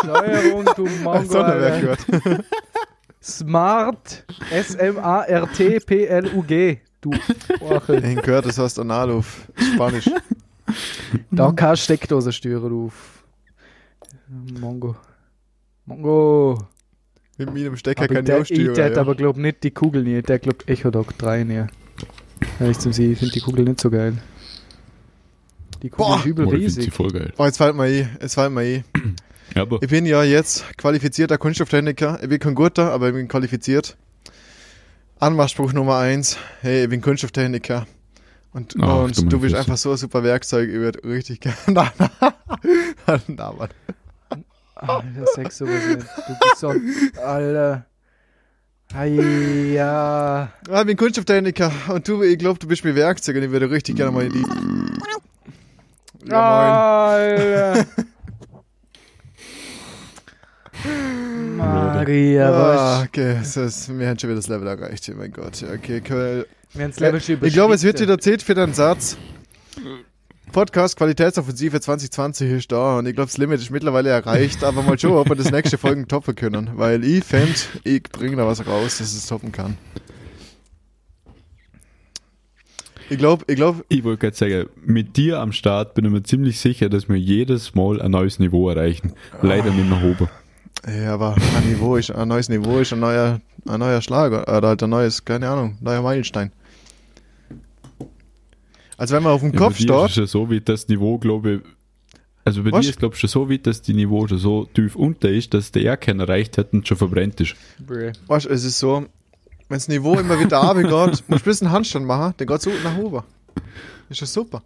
Steuerung, 0.00 0.66
du 0.76 0.86
Mongo, 1.02 1.22
Sonderwerk 1.24 1.72
Alter. 1.88 2.20
gehört. 2.20 2.44
Smart, 3.22 4.24
S-M-A-R-T-P-L-U-G. 5.48 6.78
Du 7.00 7.10
Orchel. 7.60 8.04
Ich 8.04 8.22
gehört, 8.22 8.46
das 8.46 8.58
heißt 8.58 8.78
Anal 8.78 9.10
auf 9.10 9.48
Spanisch. 9.74 10.10
Da 11.30 11.52
keine 11.52 11.76
Steckdose 11.76 12.32
steuern 12.32 12.72
auf. 12.72 13.22
Mongo. 14.60 14.96
Mongo. 15.86 16.58
Mit 17.38 17.54
meinem 17.54 17.76
Stecker 17.76 18.02
Aber 18.04 18.14
kann 18.14 18.24
der, 18.24 18.40
ich 18.40 18.42
auch 18.42 18.50
ich 18.50 18.60
steuern. 18.60 18.74
tät 18.74 18.96
Ja. 18.96 19.00
aber 19.02 19.14
glaub 19.14 19.36
nicht 19.36 19.62
die 19.62 19.70
Kugel 19.70 20.02
nie. 20.02 20.20
Der 20.22 20.38
glaubt 20.40 20.68
Echo 20.68 20.90
Dog 20.90 21.16
3 21.18 21.44
nie. 21.44 21.64
Ehrlich 22.60 22.78
zum 22.78 22.92
ich 23.12 23.18
finde 23.18 23.32
die 23.34 23.40
Kugel 23.40 23.64
nicht 23.64 23.80
so 23.80 23.90
geil. 23.90 24.18
Die 25.82 25.90
Kugel 25.90 26.06
Boah. 26.06 26.18
ist 26.18 26.26
übel 26.26 26.46
Oh, 26.46 26.52
ich 26.52 26.58
find 26.60 26.70
sie 26.72 26.80
riesig. 26.80 26.94
voll 26.94 27.10
geil. 27.10 27.32
Oh, 27.36 27.44
jetzt 27.44 27.56
fällt 27.58 27.74
mir 27.76 27.84
ein, 27.84 28.16
jetzt 28.20 28.34
fällt 28.34 28.52
mir 28.52 28.60
ein. 28.60 28.84
Ja, 29.54 29.62
aber 29.62 29.78
Ich 29.82 29.88
bin 29.88 30.04
ja 30.04 30.22
jetzt 30.24 30.62
qualifizierter 30.76 31.38
Kunststofftechniker. 31.38 32.18
Ich 32.22 32.28
bin 32.28 32.38
kein 32.38 32.54
guter, 32.54 32.92
aber 32.92 33.08
ich 33.08 33.14
bin 33.14 33.28
qualifiziert. 33.28 33.96
Anmachspruch 35.20 35.72
Nummer 35.72 35.96
eins. 35.96 36.36
Hey, 36.60 36.84
ich 36.84 36.90
bin 36.90 37.00
Kunststofftechniker. 37.00 37.86
Und, 38.52 38.74
Ach, 38.80 39.04
und 39.04 39.16
du 39.16 39.22
du 39.24 39.40
bist 39.40 39.54
Fresse. 39.54 39.64
einfach 39.70 39.78
so 39.78 39.92
ein 39.92 39.96
super 39.96 40.22
Werkzeug. 40.22 40.68
Ich 40.68 40.74
würde 40.74 41.02
richtig 41.02 41.40
gerne. 41.40 41.56
na, 41.66 41.90
na, 43.06 43.20
na, 43.26 43.52
Mann. 43.52 43.68
Alter, 44.74 45.04
sag 45.34 45.50
sowas 45.50 45.86
nicht. 45.86 46.06
Du 46.28 46.34
bist 46.40 46.58
so. 46.58 47.20
Alter. 47.22 47.86
Ei, 48.94 49.08
ja. 49.74 50.52
Ah, 50.68 50.80
ich 50.80 50.86
bin 50.86 50.96
Kunststofftechniker. 50.98 51.72
Und 51.88 52.06
du, 52.06 52.22
ich 52.22 52.38
glaube, 52.38 52.58
du 52.58 52.68
bist 52.68 52.84
mir 52.84 52.94
Werkzeug. 52.94 53.36
Und 53.36 53.44
ich 53.44 53.50
würde 53.50 53.70
richtig 53.70 53.96
gerne 53.96 54.12
mal 54.12 54.26
in 54.26 54.32
die. 54.34 54.44
Ja. 56.24 57.84
Maria, 61.56 62.50
moin. 62.50 62.60
Ah, 62.60 62.98
was? 63.00 63.08
okay, 63.08 63.34
das 63.38 63.56
ist, 63.56 63.98
wir 63.98 64.08
haben 64.08 64.18
schon 64.18 64.30
wieder 64.30 64.38
das 64.38 64.48
Level 64.48 64.66
erreicht. 64.68 65.10
Oh 65.12 65.16
mein 65.16 65.32
Gott. 65.32 65.62
Okay, 65.62 66.02
cool. 66.10 66.46
Wir 66.72 66.84
haben 66.84 66.90
das 66.90 67.00
Level 67.00 67.20
schon 67.20 67.38
Ich 67.42 67.52
glaube, 67.52 67.74
es 67.74 67.82
wird 67.82 68.00
wieder 68.00 68.18
Zeit 68.18 68.42
für 68.42 68.54
den 68.54 68.74
Satz. 68.74 69.16
Podcast 70.52 70.96
Qualitätsoffensive 70.96 71.80
2020 71.80 72.50
ist 72.50 72.72
da 72.72 72.98
und 72.98 73.06
ich 73.06 73.14
glaube, 73.14 73.28
das 73.28 73.36
Limit 73.38 73.60
ist 73.60 73.70
mittlerweile 73.70 74.08
erreicht, 74.10 74.64
aber 74.64 74.82
mal 74.82 74.98
schauen, 74.98 75.18
ob 75.18 75.28
wir 75.28 75.36
das 75.36 75.50
nächste 75.50 75.76
Folgen 75.78 76.08
toppen 76.08 76.34
können, 76.34 76.70
weil 76.74 77.04
ich 77.04 77.22
fände, 77.22 77.54
ich 77.84 78.02
bringe 78.04 78.36
da 78.36 78.46
was 78.46 78.66
raus, 78.66 78.98
dass 78.98 79.12
es 79.14 79.26
toppen 79.26 79.52
kann. 79.52 79.76
Ich 83.10 83.18
glaube, 83.18 83.44
ich 83.48 83.56
glaube, 83.56 83.84
ich 83.88 84.04
wollte 84.04 84.18
gerade 84.20 84.36
sagen, 84.36 84.68
mit 84.84 85.16
dir 85.16 85.40
am 85.40 85.52
Start 85.52 85.94
bin 85.94 86.04
ich 86.04 86.10
mir 86.10 86.22
ziemlich 86.22 86.60
sicher, 86.60 86.88
dass 86.88 87.08
wir 87.08 87.16
jedes 87.16 87.74
Mal 87.74 88.00
ein 88.02 88.10
neues 88.10 88.38
Niveau 88.38 88.68
erreichen. 88.68 89.14
Leider 89.40 89.70
nicht 89.70 89.88
mehr 89.88 90.02
oben. 90.04 90.28
ja, 90.86 91.14
aber 91.14 91.34
ein 91.56 91.68
Niveau 91.70 91.96
ist, 91.96 92.10
ein 92.10 92.28
neues 92.28 92.48
Niveau 92.48 92.78
ist 92.78 92.92
ein 92.92 93.00
neuer, 93.00 93.40
ein 93.66 93.80
neuer 93.80 94.02
Schlager, 94.02 94.42
oder 94.42 94.68
halt 94.68 94.82
ein 94.82 94.90
neues, 94.90 95.24
keine 95.24 95.48
Ahnung, 95.48 95.78
neuer 95.80 96.02
Meilenstein. 96.02 96.52
Also 98.98 99.14
wenn 99.14 99.22
man 99.22 99.32
auf 99.32 99.40
dem 99.40 99.52
Ja, 99.52 99.58
Kopf 99.58 99.78
bei 99.78 99.84
dir 99.84 100.04
ist 100.04 100.10
es 100.10 100.12
steht, 100.12 100.30
schon 100.30 100.48
so 100.48 100.54
dass 100.54 100.64
das 100.64 100.88
Niveau, 100.88 101.18
glaube 101.18 101.52
ich, 101.54 101.60
also 102.44 102.62
bei 102.62 102.72
Was? 102.72 102.84
dir 102.84 102.90
ist, 102.90 102.98
glaube 102.98 103.14
ich, 103.14 103.20
schon 103.20 103.30
so 103.30 103.50
weit, 103.50 103.66
dass 103.66 103.82
die 103.82 103.94
Niveau 103.94 104.26
schon 104.26 104.38
so 104.38 104.64
tief 104.64 104.96
unter 104.96 105.30
ist, 105.30 105.54
dass 105.54 105.70
der 105.70 105.96
keinen 105.96 106.20
erreicht 106.20 106.58
hat 106.58 106.72
und 106.72 106.88
schon 106.88 106.96
verbrennt 106.96 107.40
ist. 107.40 107.54
Weißt, 108.26 108.46
du, 108.46 108.50
es 108.50 108.64
ist 108.64 108.78
so, 108.78 109.06
wenn 109.68 109.76
das 109.76 109.88
Niveau 109.88 110.18
immer 110.18 110.40
wieder 110.40 110.58
runtergeht, 110.58 110.90
musst 110.92 111.28
du 111.28 111.34
ein 111.34 111.40
bisschen 111.42 111.70
Handstand 111.70 112.06
machen, 112.06 112.34
dann 112.36 112.46
geht 112.46 112.58
es 112.58 112.66
unten 112.66 112.82
nach 112.82 112.96
oben. 112.96 113.22
Ist 114.08 114.22
das 114.22 114.32
super. 114.32 114.62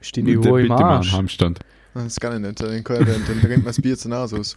Ist 0.00 0.16
die 0.16 0.22
Bitte 0.22 0.38
Niveau 0.38 0.56
im 0.56 0.72
Arsch. 0.72 1.12
Handstand. 1.12 1.60
Das 1.92 2.18
kann 2.18 2.34
ich 2.34 2.40
nicht. 2.40 2.60
Dann, 2.60 2.70
rennt 2.70 3.44
mir 3.44 3.58
das 3.58 3.80
Bier 3.80 3.98
zur 3.98 4.10
Nase 4.10 4.38
aus. 4.38 4.56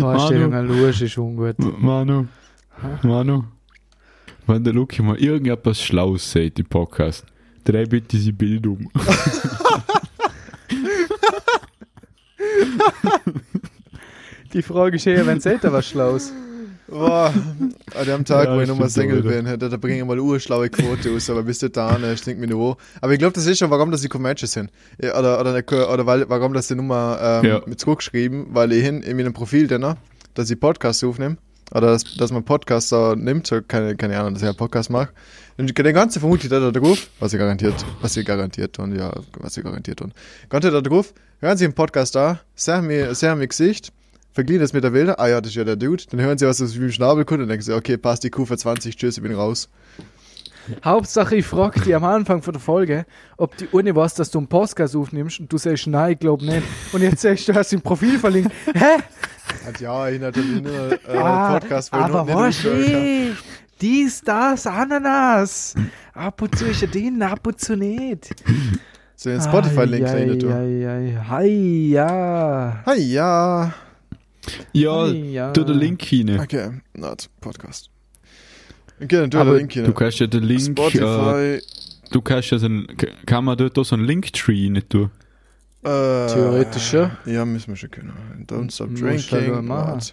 Vorstellung 0.00 0.54
an 0.54 0.66
Lusch 0.66 1.02
ist 1.02 1.18
ungut. 1.18 1.56
Manu, 1.58 2.26
Manu, 3.02 3.44
wenn 4.46 4.64
der 4.64 4.72
Luki 4.72 5.02
mal 5.02 5.16
irgendetwas 5.16 5.80
Schlaues 5.80 6.30
sagt 6.30 6.58
im 6.58 6.66
Podcast, 6.66 7.24
dreh 7.64 7.84
bitte 7.84 8.18
sein 8.18 8.36
Bild 8.36 8.66
um. 8.66 8.90
Die 14.52 14.62
Frage 14.62 14.96
ist 14.96 15.06
eher, 15.06 15.26
wenn 15.26 15.40
selten 15.40 15.72
was 15.72 15.88
Schlaues. 15.88 16.32
Boah, 16.88 17.32
an 17.98 18.06
dem 18.06 18.24
Tag, 18.26 18.48
Ja, 18.48 18.56
wo 18.56 18.60
ich 18.60 18.68
nochmal 18.68 18.90
Single 18.90 19.22
bin, 19.22 19.46
da 19.58 19.76
bringe 19.78 19.98
ich 19.98 20.04
mal 20.04 20.18
urschlaue 20.20 20.68
Quote 20.68 21.10
aus, 21.12 21.30
aber 21.30 21.42
bis 21.42 21.58
dahin 21.60 22.04
äh, 22.04 22.14
stinkt 22.18 22.38
mir 22.38 22.48
nur. 22.48 22.76
Aber 23.00 23.14
ich 23.14 23.18
glaube, 23.18 23.32
das 23.32 23.46
ist 23.46 23.60
schon, 23.60 23.70
warum 23.70 23.90
das 23.90 24.02
die 24.02 24.18
Matches 24.18 24.52
sind. 24.52 24.70
Ja, 25.00 25.18
Oder, 25.18 25.40
oder, 25.40 25.54
oder 25.90 26.06
weil, 26.06 26.28
warum 26.28 26.52
das 26.52 26.68
die 26.68 26.74
Nummer 26.74 27.40
ähm, 27.42 27.48
Ja. 27.48 27.62
mit 27.64 27.80
zurückgeschrieben, 27.80 28.48
weil 28.50 28.72
ich 28.72 28.84
hin 28.84 29.00
in 29.02 29.16
meinem 29.16 29.32
Profil 29.32 29.68
dann, 29.68 29.96
dass 30.34 30.50
ich 30.50 30.60
Podcasts 30.60 31.02
aufnehme, 31.02 31.38
oder 31.74 31.88
dass, 31.88 32.04
dass 32.16 32.30
man 32.30 32.44
Podcaster 32.44 33.16
nimmt, 33.16 33.46
so 33.46 33.60
keine, 33.62 33.96
keine 33.96 34.18
Ahnung, 34.18 34.34
dass 34.34 34.42
ich 34.42 34.48
einen 34.48 34.56
Podcast 34.56 34.90
mache. 34.90 35.10
Den 35.58 35.94
ganzen 35.94 36.20
vermutlich 36.20 36.50
da 36.50 36.70
drauf, 36.70 37.08
was 37.20 37.32
ich 37.32 37.38
garantiert, 37.38 37.74
was 38.00 38.16
ich 38.16 38.26
garantiert 38.26 38.78
und 38.78 38.96
ja, 38.96 39.12
was 39.38 39.56
ich 39.56 39.64
garantiert 39.64 40.00
und. 40.00 40.12
Ganze 40.48 40.70
da 40.70 40.80
drauf, 40.80 41.12
hören 41.40 41.56
Sie 41.56 41.64
einen 41.64 41.74
Podcast 41.74 42.14
da, 42.14 42.40
sagen 42.54 42.86
mir, 42.86 43.14
sagen 43.14 43.38
mir 43.38 43.48
Gesicht, 43.48 43.92
verglichen 44.32 44.62
das 44.62 44.72
mit 44.72 44.84
der 44.84 44.92
Wilder, 44.92 45.20
ah 45.20 45.28
ja, 45.28 45.40
das 45.40 45.50
ist 45.50 45.56
ja 45.56 45.64
der 45.64 45.76
Dude, 45.76 46.04
dann 46.10 46.20
hören 46.20 46.38
Sie, 46.38 46.46
was 46.46 46.58
das 46.58 46.74
wie 46.74 46.84
im 46.84 46.92
Schnabel 46.92 47.24
kommt 47.24 47.40
und 47.40 47.48
denken 47.48 47.62
Sie, 47.62 47.74
okay, 47.74 47.96
passt 47.96 48.24
die 48.24 48.30
Kuh 48.30 48.46
für 48.46 48.56
20, 48.56 48.96
tschüss, 48.96 49.16
ich 49.18 49.22
bin 49.22 49.34
raus. 49.34 49.68
Hauptsache, 50.84 51.36
ich 51.36 51.46
frage 51.46 51.80
dich 51.80 51.94
am 51.94 52.04
Anfang 52.04 52.42
von 52.42 52.52
der 52.52 52.60
Folge, 52.60 53.04
ob 53.36 53.56
die 53.56 53.68
ohne 53.72 53.94
was, 53.96 54.14
dass 54.14 54.30
du 54.30 54.38
einen 54.38 54.46
Podcast 54.48 54.94
aufnimmst 54.96 55.40
und 55.40 55.52
du 55.52 55.58
sagst, 55.58 55.86
nein, 55.86 56.12
ich 56.12 56.18
glaube 56.18 56.44
nicht. 56.44 56.62
Und 56.92 57.02
jetzt 57.02 57.22
sagst 57.22 57.48
du, 57.48 57.54
hast 57.54 57.72
ein 57.72 57.80
Profil 57.80 58.18
verlinkt. 58.18 58.52
Hä? 58.74 59.02
Und 59.66 59.80
ja, 59.80 60.08
ich 60.08 60.20
natürlich 60.20 60.62
nur 60.62 60.92
äh, 60.92 61.16
Ah, 61.16 61.58
Podcast, 61.58 61.92
wo 61.92 61.96
ich 61.98 62.02
aber 62.04 62.46
nicht 62.46 62.62
kann. 62.62 62.80
nicht? 62.80 63.36
Dies, 63.80 64.20
das, 64.22 64.66
Ananas. 64.66 65.74
Ab 66.14 66.40
und 66.42 66.56
zu 66.56 66.66
ist 66.66 66.82
er 66.82 66.88
den, 66.88 67.20
ab 67.22 67.44
und 67.46 67.60
zu 67.60 67.76
nicht. 67.76 68.34
So 69.16 69.30
den 69.30 69.40
Spotify-Link 69.40 70.06
rein, 70.08 70.38
du. 70.38 70.52
Hi, 71.28 71.90
ja. 71.90 72.82
Hi, 72.86 72.96
ja. 73.12 73.74
Ja, 74.72 75.52
tu 75.52 75.64
den 75.64 75.78
Link 75.78 76.02
hinein. 76.02 76.40
Okay, 76.40 76.70
not 76.94 77.28
Podcast. 77.40 77.91
Okay, 79.02 79.16
dann 79.16 79.30
tu 79.30 79.38
Aber 79.38 79.50
den 79.52 79.58
Link 79.60 79.72
hier. 79.72 79.82
Du 79.84 79.92
kannst 79.92 80.18
ja 80.20 80.26
den 80.26 80.42
Link, 80.44 80.60
äh, 80.78 80.82
Spotify. 80.82 81.60
du 82.10 82.20
kannst 82.20 82.50
ja 82.50 82.58
so 82.58 82.66
einen, 82.66 82.86
kann 83.26 83.44
man 83.44 83.56
dort 83.56 83.78
auch 83.78 83.84
so 83.84 83.96
einen 83.96 84.04
Linktree 84.04 84.68
nicht 84.70 84.90
tun? 84.90 85.10
Äh, 85.84 85.88
Theoretisch 86.28 86.90
schon. 86.90 87.10
Ja, 87.26 87.44
müssen 87.44 87.68
wir 87.68 87.76
schon 87.76 87.90
können. 87.90 88.12
Don't 88.46 88.70
stop 88.72 88.88
halt 88.90 89.00
drinking. 89.30 89.68
warte. 89.68 90.12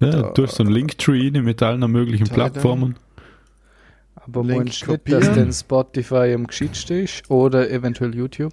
Ja, 0.00 0.10
Da- 0.10 0.30
du 0.30 0.42
hast 0.44 0.54
so 0.56 0.62
einen 0.62 0.72
Linktree 0.72 1.30
rein 1.34 1.44
mit 1.44 1.62
allen 1.62 1.90
möglichen 1.90 2.24
Teilen. 2.26 2.34
Plattformen. 2.52 2.96
Aber 4.14 4.42
Link 4.44 4.64
meinst 4.64 4.86
du 4.86 4.92
nicht, 4.92 5.10
dass 5.12 5.32
denn 5.32 5.52
Spotify 5.52 6.32
am 6.34 6.46
geschicktesten 6.46 6.98
ist 7.04 7.28
oder 7.30 7.68
eventuell 7.70 8.14
YouTube? 8.14 8.52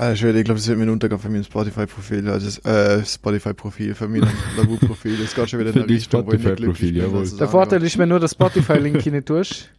Ah, 0.00 0.12
ich, 0.12 0.22
ich 0.22 0.44
glaube, 0.44 0.58
das 0.60 0.66
wird 0.68 0.78
mir 0.78 0.84
ein 0.84 0.90
Untergang 0.90 1.18
für 1.18 1.28
mein 1.28 1.44
Spotify-Profil. 1.44 2.28
Also, 2.28 2.46
das, 2.46 2.58
äh, 2.64 3.04
Spotify-Profil, 3.04 3.94
für 3.94 4.08
mein 4.08 4.20
Lavu-Profil. 4.56 5.16
Das 5.18 5.34
geht 5.34 5.50
schon 5.50 5.60
wieder 5.60 5.74
in 5.74 5.86
die 5.86 5.94
Richtung, 5.94 6.26
wo 6.26 6.32
ich 6.32 6.38
nicht 6.38 6.42
Spotify-Profil, 6.48 6.92
glücklich 6.92 6.94
bin. 6.94 7.02
jawohl. 7.30 7.38
Der 7.38 7.48
Vorteil 7.48 7.82
ist, 7.82 7.98
wenn 7.98 8.08
nur 8.08 8.20
das 8.20 8.32
Spotify-Link 8.32 9.02
hinein 9.02 9.24
tust, 9.24 9.70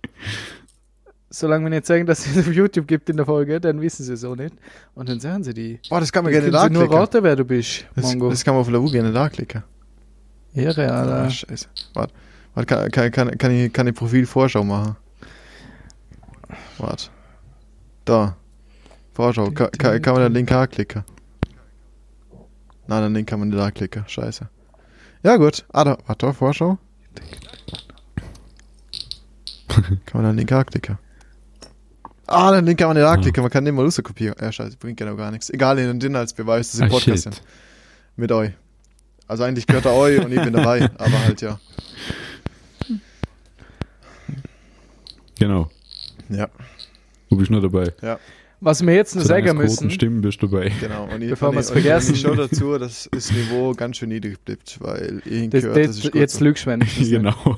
solange 1.30 1.66
wir 1.66 1.70
nicht 1.70 1.86
sagen, 1.86 2.06
dass 2.06 2.26
es 2.26 2.38
auf 2.38 2.52
YouTube 2.54 2.88
gibt 2.88 3.10
in 3.10 3.18
der 3.18 3.26
Folge, 3.26 3.60
dann 3.62 3.80
wissen 3.82 4.04
sie 4.04 4.14
es 4.14 4.24
auch 4.24 4.36
nicht. 4.36 4.54
Und 4.96 5.10
dann 5.10 5.20
sagen 5.20 5.44
sie 5.44 5.54
die. 5.54 5.80
Boah, 5.90 6.00
das 6.00 6.12
kann 6.12 6.24
man 6.24 6.34
Dann 6.34 6.42
gerne 6.42 6.52
da 6.52 6.64
sie 6.64 6.70
nur 6.74 6.84
klicken. 6.84 6.98
raten, 6.98 7.24
wer 7.24 7.36
du 7.36 7.46
bist, 7.46 7.86
Das, 7.96 8.04
Mongo. 8.06 8.30
das 8.30 8.44
kann 8.44 8.54
man 8.56 8.62
auf 8.62 8.70
Lavu 8.70 8.90
gerne 8.90 9.12
da 9.12 9.30
klicken. 9.30 9.64
Ah, 10.56 10.62
Alter. 10.62 11.30
scheiße. 11.30 11.68
Warte, 11.94 12.14
warte 12.56 12.66
kann, 12.68 12.92
kann, 12.92 13.12
kann, 13.12 13.38
kann, 13.38 13.52
ich, 13.52 13.72
kann 13.72 13.88
ich 13.88 13.94
Profilvorschau 13.94 14.64
machen? 14.64 14.96
Warte. 16.80 17.06
Da. 18.06 18.36
Vorschau. 19.20 19.52
Kann, 19.52 19.70
kann, 19.72 20.02
kann 20.02 20.14
man 20.14 20.24
den 20.24 20.34
Link 20.34 20.50
anklicken? 20.50 21.04
Nein, 22.88 23.04
den 23.04 23.14
Link 23.16 23.28
kann 23.28 23.42
man 23.42 23.50
nicht 23.50 23.60
anklicken. 23.60 24.06
Scheiße. 24.08 24.48
Ja, 25.24 25.36
gut. 25.36 25.66
Ah, 25.74 25.84
da. 25.84 25.98
Warte, 26.06 26.28
da, 26.28 26.32
Vorschau. 26.32 26.78
kann 29.68 29.92
man 30.14 30.24
den 30.24 30.38
Link 30.38 30.50
anklicken? 30.54 30.98
Ah, 32.28 32.54
den 32.54 32.66
Link 32.66 32.80
kann 32.80 32.88
man 32.88 32.96
nicht 32.96 33.06
anklicken. 33.06 33.44
Man 33.44 33.52
kann 33.52 33.66
den 33.66 33.76
mal 33.76 33.84
rauskopieren. 33.84 34.38
Ja, 34.40 34.54
scheiße. 34.54 34.78
Bringt 34.78 34.96
genau 34.96 35.18
gar 35.18 35.32
nichts. 35.32 35.50
Egal, 35.50 35.76
nehme 35.76 35.96
den 35.96 36.16
als 36.16 36.32
Beweis, 36.32 36.72
dass 36.72 36.76
ich 36.76 36.84
Ah, 36.84 36.86
im 36.86 36.92
Podcast 36.94 37.24
shit. 37.26 37.42
Mit 38.16 38.32
euch. 38.32 38.54
Also 39.28 39.44
eigentlich 39.44 39.68
gehört 39.68 39.84
er 39.84 39.96
euch 39.96 40.24
und 40.24 40.32
ich 40.32 40.42
bin 40.42 40.54
dabei. 40.54 40.90
Aber 40.98 41.20
halt, 41.26 41.42
ja. 41.42 41.60
Genau. 45.38 45.70
Ja. 46.30 46.48
Du 47.30 47.36
bist 47.36 47.52
noch 47.52 47.62
dabei. 47.62 47.92
Was 48.62 48.86
wir 48.86 48.94
jetzt 48.94 49.16
noch 49.16 49.24
Solange 49.24 49.48
sagen 49.48 49.62
es 49.62 49.72
müssen, 49.72 49.92
stimmen, 49.92 50.22
bist 50.22 50.42
du 50.42 50.48
dabei. 50.48 50.72
Genau, 50.82 51.06
und 51.06 51.22
ich, 51.22 51.30
Bevor 51.30 51.52
ich, 51.54 51.58
und 51.58 51.64
vergessen. 51.66 52.14
Ich 52.14 52.22
schon 52.22 52.36
dazu, 52.36 52.78
dass 52.78 53.10
das 53.12 53.32
Niveau 53.32 53.74
ganz 53.74 53.98
schön 53.98 54.10
niedrig 54.10 54.44
bleibt, 54.44 54.78
weil 54.82 55.22
ich 55.24 55.50
das, 55.50 55.62
gehört, 55.64 55.78
das, 55.78 56.02
das 56.02 56.12
jetzt 56.14 56.40
lügst 56.42 56.66
du, 56.66 56.72
wenn 56.72 56.80
nicht. 56.80 56.98
genau. 57.10 57.58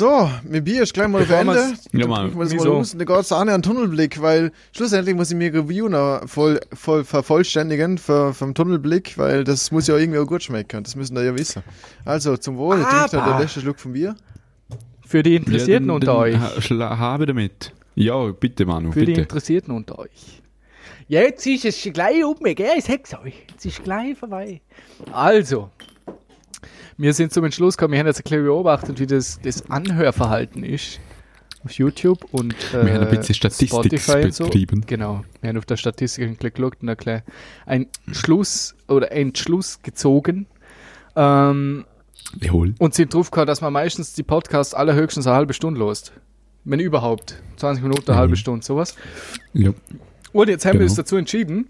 So, 0.00 0.30
mein 0.48 0.64
Bier 0.64 0.84
ist 0.84 0.94
gleich 0.94 1.08
mal 1.08 1.18
Bevor 1.18 1.36
Ende. 1.40 1.74
Ja, 1.92 2.06
Mann. 2.06 2.32
wir 2.34 2.42
das 2.46 2.54
mal 2.54 2.64
nicht 2.64 2.70
an 3.32 3.48
den 3.48 3.60
Tunnelblick, 3.62 4.22
weil 4.22 4.50
schlussendlich 4.74 5.14
muss 5.14 5.30
ich 5.30 5.36
mir 5.36 5.52
Review 5.52 5.90
noch 5.90 6.26
voll, 6.26 6.58
voll 6.72 7.04
vervollständigen 7.04 7.98
für, 7.98 8.32
vom 8.32 8.54
Tunnelblick, 8.54 9.18
weil 9.18 9.44
das 9.44 9.70
muss 9.70 9.88
ja 9.88 9.98
irgendwie 9.98 10.18
auch 10.18 10.24
gut 10.26 10.42
schmecken. 10.42 10.82
Das 10.84 10.96
müssen 10.96 11.16
da 11.16 11.22
ja 11.22 11.36
wissen. 11.36 11.62
Also, 12.06 12.38
zum 12.38 12.56
Wohl, 12.56 12.80
ich 12.80 12.86
Aber- 12.86 13.32
den 13.32 13.40
letzten 13.42 13.60
Schluck 13.60 13.78
von 13.78 13.92
Bier. 13.92 14.16
Für 15.06 15.22
die 15.22 15.36
Interessierten 15.36 15.88
Ja, 15.90 15.98
dann- 15.98 16.08
unter 16.08 16.16
euch. 16.16 16.36
ha- 16.38 16.98
Habe 16.98 17.26
damit. 17.26 17.74
Ja, 17.94 18.24
bitte, 18.32 18.64
Manu, 18.64 18.92
Für 18.92 19.00
die 19.00 19.06
bitte. 19.06 19.20
Interessierten 19.20 19.74
unter 19.74 19.98
euch. 19.98 20.40
Jetzt 21.08 21.46
ist 21.46 21.66
es 21.66 21.82
gleich 21.92 22.24
um, 22.24 22.36
gell? 22.42 22.70
Ich 22.78 22.84
sag's 22.86 23.12
euch. 23.22 23.34
Jetzt 23.50 23.66
ist 23.66 23.84
gleich 23.84 24.16
vorbei. 24.16 24.62
Also, 25.12 25.68
wir 27.00 27.14
sind 27.14 27.32
zum 27.32 27.44
Entschluss 27.44 27.76
gekommen, 27.76 27.92
wir 27.92 28.00
haben 28.00 28.06
jetzt 28.06 28.20
ein 28.20 28.24
bisschen 28.24 28.44
beobachtet, 28.44 29.00
wie 29.00 29.06
das, 29.06 29.40
das 29.42 29.68
Anhörverhalten 29.70 30.64
ist 30.64 31.00
auf 31.64 31.72
YouTube 31.72 32.24
und 32.32 32.54
äh, 32.74 32.86
Wir 32.86 32.94
haben 32.94 33.04
ein 33.04 33.10
bisschen 33.16 33.34
Statistik 33.34 33.68
Spotify 33.70 34.24
und 34.24 34.34
so. 34.34 34.44
betrieben. 34.44 34.84
Genau, 34.86 35.24
wir 35.40 35.48
haben 35.50 35.58
auf 35.58 35.66
der 35.66 35.76
Statistik 35.76 36.24
ein 36.24 36.36
bisschen 36.36 36.54
geschaut 36.54 36.76
und 36.82 36.88
ein 36.88 36.96
bisschen 36.96 37.22
ein 37.66 37.86
Schluss 38.12 38.74
oder 38.88 39.12
Entschluss 39.12 39.80
gezogen. 39.82 40.46
Ähm, 41.16 41.84
Jawohl. 42.40 42.74
und 42.78 42.94
sind 42.94 43.12
drauf 43.14 43.30
gekommen, 43.30 43.46
dass 43.46 43.60
man 43.60 43.72
meistens 43.72 44.12
die 44.14 44.22
Podcasts 44.22 44.72
allerhöchstens 44.74 45.26
eine 45.26 45.36
halbe 45.36 45.52
Stunde 45.54 45.80
lost. 45.80 46.12
Wenn 46.64 46.78
überhaupt. 46.80 47.42
20 47.56 47.82
Minuten, 47.82 48.04
eine 48.08 48.16
Mhm. 48.16 48.20
halbe 48.20 48.36
Stunde, 48.36 48.64
sowas. 48.64 48.94
Ja. 49.52 49.70
Und 50.32 50.48
jetzt 50.48 50.64
haben 50.64 50.74
wir 50.74 50.80
Genau. 50.80 50.90
uns 50.90 50.94
dazu 50.94 51.16
entschieden, 51.16 51.68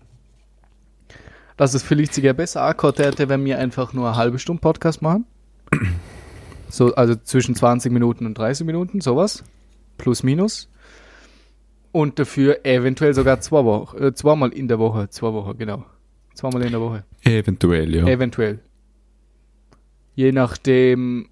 dass 1.61 1.75
es 1.75 1.83
vielleicht 1.83 2.15
sogar 2.15 2.33
besser 2.33 2.63
angehört 2.63 3.01
hätte, 3.01 3.29
wenn 3.29 3.45
wir 3.45 3.59
einfach 3.59 3.93
nur 3.93 4.09
eine 4.09 4.17
halbe 4.17 4.39
Stunde 4.39 4.61
Podcast 4.63 5.03
machen. 5.03 5.27
So, 6.73 6.95
also 6.95 7.17
zwischen 7.17 7.57
20 7.57 7.91
Minuten 7.93 8.25
und 8.27 8.39
30 8.39 8.65
Minuten, 8.65 9.01
sowas. 9.01 9.43
Plus, 9.99 10.23
minus. 10.23 10.71
Und 11.91 12.21
dafür 12.21 12.65
eventuell 12.65 13.13
sogar 13.13 13.41
zwei 13.41 13.65
Wochen, 13.65 13.99
äh, 14.01 14.15
zweimal 14.15 14.53
in 14.53 14.69
der 14.69 14.79
Woche, 14.79 15.11
zwei 15.11 15.33
Wochen, 15.33 15.59
genau. 15.59 15.85
Zweimal 16.33 16.63
in 16.63 16.71
der 16.71 16.81
Woche. 16.81 17.03
Eventuell, 17.25 17.93
ja. 17.93 18.07
Eventuell. 18.07 18.61
Je 20.15 20.31
nachdem. 20.31 21.27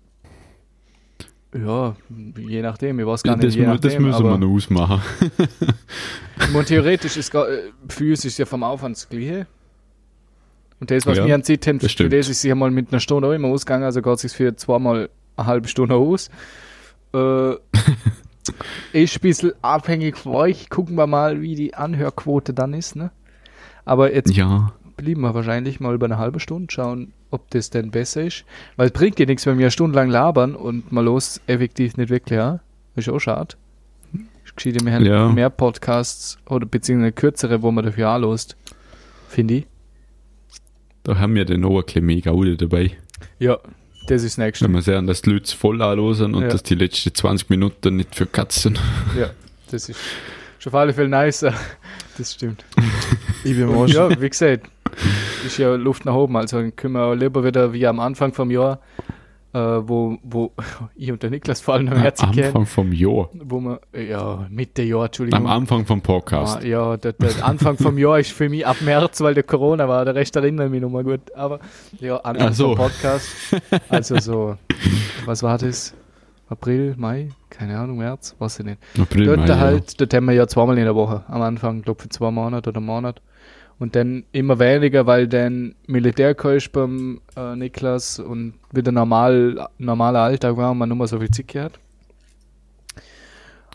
Ja, 1.54 1.94
je 2.36 2.60
nachdem, 2.60 2.98
ich 2.98 3.06
weiß 3.06 3.22
gar 3.22 3.36
nicht. 3.36 3.46
das, 3.46 3.56
mu- 3.56 3.62
das 3.62 3.84
nachdem, 3.84 4.02
müssen 4.02 4.24
wir 4.24 4.38
noch 4.38 4.48
ausmachen. 4.56 5.00
Und 6.54 6.66
theoretisch 6.66 7.16
ist 7.16 7.32
äh, 7.32 7.70
für 7.88 8.10
uns 8.10 8.24
ist 8.24 8.38
ja 8.38 8.44
vom 8.44 8.64
Aufwand 8.64 8.96
das 8.96 9.08
Gleiche. 9.08 9.46
Und 10.80 10.90
das, 10.90 11.06
was 11.06 11.18
Ja, 11.18 11.26
wir 11.26 11.34
an 11.34 11.42
Zeit 11.42 11.66
haben, 11.66 11.80
für 11.80 12.08
das 12.08 12.28
ist 12.28 12.40
sich 12.40 12.54
mal 12.54 12.70
mit 12.70 12.92
einer 12.92 13.00
Stunde 13.00 13.28
auch 13.28 13.32
immer 13.32 13.48
ausgegangen, 13.48 13.84
also 13.84 14.00
geht 14.00 14.14
es 14.14 14.20
sich 14.22 14.32
für 14.32 14.54
zweimal 14.56 15.08
eine 15.36 15.46
halbe 15.46 15.68
Stunde 15.68 15.94
aus. 15.96 16.30
Äh, 17.14 17.52
ist 18.92 19.16
ein 19.16 19.20
bisschen 19.20 19.52
abhängig 19.62 20.16
von 20.16 20.34
euch. 20.34 20.70
Gucken 20.70 20.96
wir 20.96 21.06
mal, 21.06 21.40
wie 21.42 21.54
die 21.54 21.74
Anhörquote 21.74 22.54
dann 22.54 22.74
ist, 22.74 22.96
ne? 22.96 23.10
Aber 23.84 24.14
jetzt 24.14 24.34
Ja. 24.36 24.72
blieben 24.96 25.22
wir 25.22 25.34
wahrscheinlich 25.34 25.80
mal 25.80 25.94
über 25.94 26.06
eine 26.06 26.18
halbe 26.18 26.40
Stunde, 26.40 26.72
schauen, 26.72 27.12
ob 27.30 27.50
das 27.50 27.70
denn 27.70 27.90
besser 27.90 28.22
ist. 28.24 28.44
Weil 28.76 28.86
es 28.86 28.92
bringt 28.92 29.18
ja 29.18 29.26
nichts, 29.26 29.46
wenn 29.46 29.58
wir 29.58 29.66
eine 29.66 29.70
Stunde 29.70 29.96
lang 29.96 30.10
labern 30.10 30.54
und 30.54 30.92
mal 30.92 31.04
los 31.04 31.40
effektiv 31.46 31.96
nicht 31.96 32.10
wirklich, 32.10 32.36
ja? 32.36 32.60
Ist 32.96 33.08
auch 33.08 33.18
schade. 33.18 33.56
Wir 34.60 34.92
haben 34.92 35.04
Ja. 35.04 35.28
mehr 35.28 35.50
Podcasts 35.50 36.36
oder 36.48 36.66
beziehungsweise 36.66 37.12
kürzere, 37.12 37.62
wo 37.62 37.70
man 37.70 37.84
dafür 37.84 38.08
anlost. 38.08 38.56
Finde 39.28 39.54
ich. 39.54 39.66
Da 41.08 41.18
haben 41.18 41.34
wir 41.34 41.46
den 41.46 41.62
mega 42.04 42.32
Audio 42.32 42.54
dabei. 42.54 42.90
Ja, 43.38 43.56
das 44.08 44.22
ist 44.24 44.36
das 44.36 44.44
Nächste. 44.44 44.66
Wenn 44.66 44.72
wir 44.72 44.82
sehen, 44.82 45.06
dass 45.06 45.22
die 45.22 45.30
Leute 45.30 45.56
voll 45.56 45.80
anlosen 45.80 46.34
und 46.34 46.42
Ja. 46.42 46.48
dass 46.48 46.62
die 46.62 46.74
letzten 46.74 47.14
20 47.14 47.48
Minuten 47.48 47.96
nicht 47.96 48.14
für 48.14 48.26
Katzen. 48.26 48.78
Ja, 49.18 49.30
das 49.70 49.88
ist 49.88 49.98
schon 50.58 50.70
auf 50.70 50.78
alle 50.78 50.92
Fälle 50.92 51.08
nicer. 51.08 51.54
Das 52.18 52.34
stimmt. 52.34 52.62
Ich 53.42 53.56
bin 53.56 53.68
Und 53.68 53.90
ja, 53.90 54.10
wie 54.20 54.28
gesagt, 54.28 54.68
ist 55.46 55.56
ja 55.56 55.76
Luft 55.76 56.04
nach 56.04 56.12
oben. 56.14 56.36
Also 56.36 56.58
können 56.76 56.92
wir 56.92 57.16
lieber 57.16 57.42
wieder 57.42 57.72
wie 57.72 57.86
am 57.86 58.00
Anfang 58.00 58.34
vom 58.34 58.50
Jahr 58.50 58.80
äh, 59.52 59.58
wo, 59.58 60.18
wo 60.22 60.52
ich 60.96 61.10
und 61.10 61.22
der 61.22 61.30
Niklas 61.30 61.60
vor 61.60 61.74
allem 61.74 61.88
am 61.88 61.94
Am 61.94 62.00
Herzen 62.02 62.30
kennen, 62.32 62.46
Anfang 62.48 62.66
vom 62.66 62.92
Jahr. 62.92 63.30
wo 63.32 63.60
wir, 63.60 63.80
ja, 64.00 64.46
Mitte 64.50 64.82
Jahr, 64.82 65.06
Entschuldigung. 65.06 65.40
Am 65.40 65.46
Anfang 65.46 65.86
vom 65.86 66.00
Podcast. 66.00 66.58
Ah, 66.62 66.66
ja, 66.66 66.96
der, 66.96 67.12
der 67.14 67.44
Anfang 67.44 67.76
vom 67.76 67.98
Jahr 67.98 68.18
ist 68.18 68.32
für 68.32 68.48
mich 68.48 68.66
ab 68.66 68.76
März, 68.82 69.20
weil 69.20 69.34
der 69.34 69.44
Corona 69.44 69.88
war. 69.88 70.04
Der 70.04 70.14
Rest 70.14 70.36
erinnere 70.36 70.66
ich 70.66 70.72
mich 70.72 70.80
noch 70.82 70.90
mal 70.90 71.04
gut. 71.04 71.20
Aber 71.34 71.60
ja, 72.00 72.16
Anfang 72.18 72.52
so. 72.52 72.76
vom 72.76 72.86
Podcast. 72.86 73.28
Also 73.88 74.18
so, 74.18 74.56
was 75.24 75.42
war 75.42 75.58
das? 75.58 75.94
April, 76.50 76.94
Mai? 76.96 77.28
Keine 77.50 77.78
Ahnung, 77.78 77.98
März? 77.98 78.34
Weiß 78.38 78.58
ich 78.60 78.64
nicht. 78.64 78.78
April, 78.98 79.26
Dort 79.26 79.38
Mai, 79.40 79.46
ja. 79.48 79.58
halt, 79.58 80.00
dort 80.00 80.14
haben 80.14 80.24
wir 80.26 80.32
ja 80.32 80.46
zweimal 80.46 80.78
in 80.78 80.84
der 80.84 80.94
Woche. 80.94 81.24
Am 81.28 81.42
Anfang, 81.42 81.82
glaube 81.82 82.02
für 82.02 82.08
zwei 82.08 82.30
Monate 82.30 82.70
oder 82.70 82.78
einen 82.78 82.86
Monat. 82.86 83.20
Und 83.78 83.94
dann 83.94 84.24
immer 84.32 84.58
weniger, 84.58 85.06
weil 85.06 85.28
dann 85.28 85.74
Militär 85.86 86.34
beim 86.72 87.20
äh, 87.36 87.54
Niklas 87.54 88.18
und 88.18 88.54
wieder 88.72 88.90
normal, 88.90 89.68
normaler 89.78 90.20
Alltag 90.20 90.56
war 90.56 90.72
und 90.72 90.78
man 90.78 90.88
nur 90.88 90.98
mal 90.98 91.06
so 91.06 91.20
viel 91.20 91.30
Zeit 91.30 91.54
hat. 91.54 91.78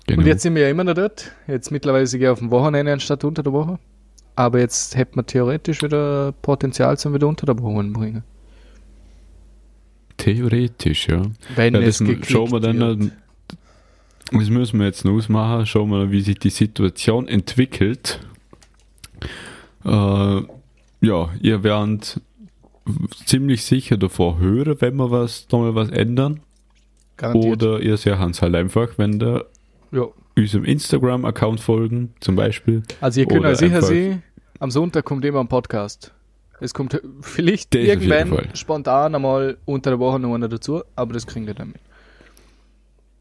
Genau. 0.05 0.19
Und 0.19 0.27
jetzt 0.27 0.41
sind 0.41 0.55
wir 0.55 0.63
ja 0.63 0.69
immer 0.69 0.83
noch 0.83 0.95
dort. 0.95 1.31
Jetzt 1.47 1.71
mittlerweile 1.71 2.05
gehe 2.05 2.19
ich 2.19 2.27
auf 2.27 2.39
dem 2.39 2.51
Wochenende 2.51 2.91
anstatt 2.91 3.23
unter 3.23 3.43
der 3.43 3.53
Woche. 3.53 3.79
Aber 4.35 4.59
jetzt 4.59 4.95
hätte 4.97 5.15
man 5.15 5.25
theoretisch 5.25 5.81
wieder 5.81 6.33
Potenzial 6.41 6.97
zum 6.97 7.13
wieder 7.13 7.27
unter 7.27 7.45
der 7.45 7.57
Woche 7.59 7.83
bringen. 7.83 8.23
Theoretisch, 10.17 11.07
ja. 11.07 11.21
Wenn 11.55 11.75
ja 11.75 11.79
es 11.81 11.99
das 11.99 12.07
geklickt 12.07 12.29
schauen 12.29 12.51
wir 12.51 12.59
dann, 12.59 12.79
wird. 12.79 13.11
das 14.31 14.49
müssen 14.49 14.79
wir 14.79 14.87
jetzt 14.87 15.05
noch 15.05 15.13
ausmachen. 15.13 15.65
Schauen 15.65 15.89
wir, 15.89 16.11
wie 16.11 16.21
sich 16.21 16.39
die 16.39 16.49
Situation 16.49 17.27
entwickelt. 17.27 18.19
Äh, 19.86 20.41
ja, 21.06 21.30
ihr 21.41 21.63
werdet 21.63 22.22
ziemlich 23.26 23.63
sicher 23.63 23.98
davor 23.98 24.39
hören, 24.39 24.76
wenn 24.80 24.96
wir 24.96 25.12
was, 25.12 25.48
da 25.48 25.58
mal 25.58 25.76
was 25.76 25.89
ändern. 25.89 26.41
Garantiert. 27.17 27.63
Oder 27.63 27.80
ihr 27.80 27.98
seht 27.98 28.19
uns 28.19 28.41
halt 28.41 28.56
einfach, 28.56 28.98
wenn 28.98 29.19
der 29.19 29.46
ja. 29.91 30.08
unserem 30.36 30.65
Instagram-Account 30.65 31.60
folgen, 31.60 32.13
zum 32.19 32.36
Beispiel. 32.36 32.84
Also 33.02 33.22
ihr 33.22 33.28
könnt 33.28 33.46
euch 33.46 33.58
sicher 33.58 33.82
sehen, 33.82 34.24
am 34.60 34.72
Sonntag 34.72 35.06
kommt 35.06 35.24
immer 35.26 35.39
ein 35.39 35.48
Podcast. 35.48 36.13
Es 36.60 36.74
kommt 36.74 37.00
vielleicht 37.22 37.74
Das 37.74 37.82
irgendwann 37.82 38.56
spontan 38.56 39.15
einmal 39.15 39.58
unter 39.65 39.91
der 39.91 40.00
Woche 40.00 40.19
noch 40.19 40.34
einer 40.34 40.48
dazu, 40.48 40.82
aber 40.96 41.13
das 41.13 41.28
kriegt 41.28 41.48
ihr 41.48 41.54
dann 41.54 41.69
mit. 41.69 41.82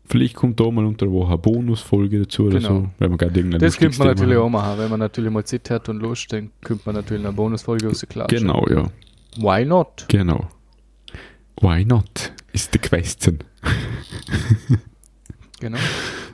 Vielleicht 0.04 0.34
kommt 0.34 0.58
da 0.60 0.70
mal 0.70 0.84
unter 0.84 1.06
der 1.06 1.12
Woche 1.14 1.28
eine 1.28 1.38
Bonusfolge 1.38 2.20
dazu 2.20 2.44
oder 2.44 2.58
Genau. 2.58 2.68
so, 2.68 2.88
wenn 2.98 3.08
man 3.10 3.18
gerade 3.18 3.34
irgendein 3.38 3.60
Das 3.60 3.78
könnte 3.78 3.98
man 3.98 4.08
natürlich 4.08 4.32
Thema 4.34 4.44
auch 4.44 4.50
machen. 4.50 4.78
Wenn 4.78 4.90
man 4.90 5.00
natürlich 5.00 5.30
mal 5.30 5.44
Zeit 5.44 5.70
hat 5.70 5.88
und 5.88 6.00
Lust, 6.00 6.32
dann 6.32 6.50
könnte 6.62 6.82
man 6.86 6.96
natürlich 6.96 7.24
eine 7.24 7.32
Bonusfolge 7.32 7.88
aus. 7.88 8.04
Klasse. 8.08 8.34
Genau, 8.34 8.66
ja. 8.68 8.88
Why 9.38 9.64
not? 9.64 10.04
Genau. 10.08 10.48
Why 11.60 11.84
not? 11.84 12.32
Ist 12.52 12.74
die 12.74 12.78
Question. 12.78 13.38
Genau. 15.60 15.78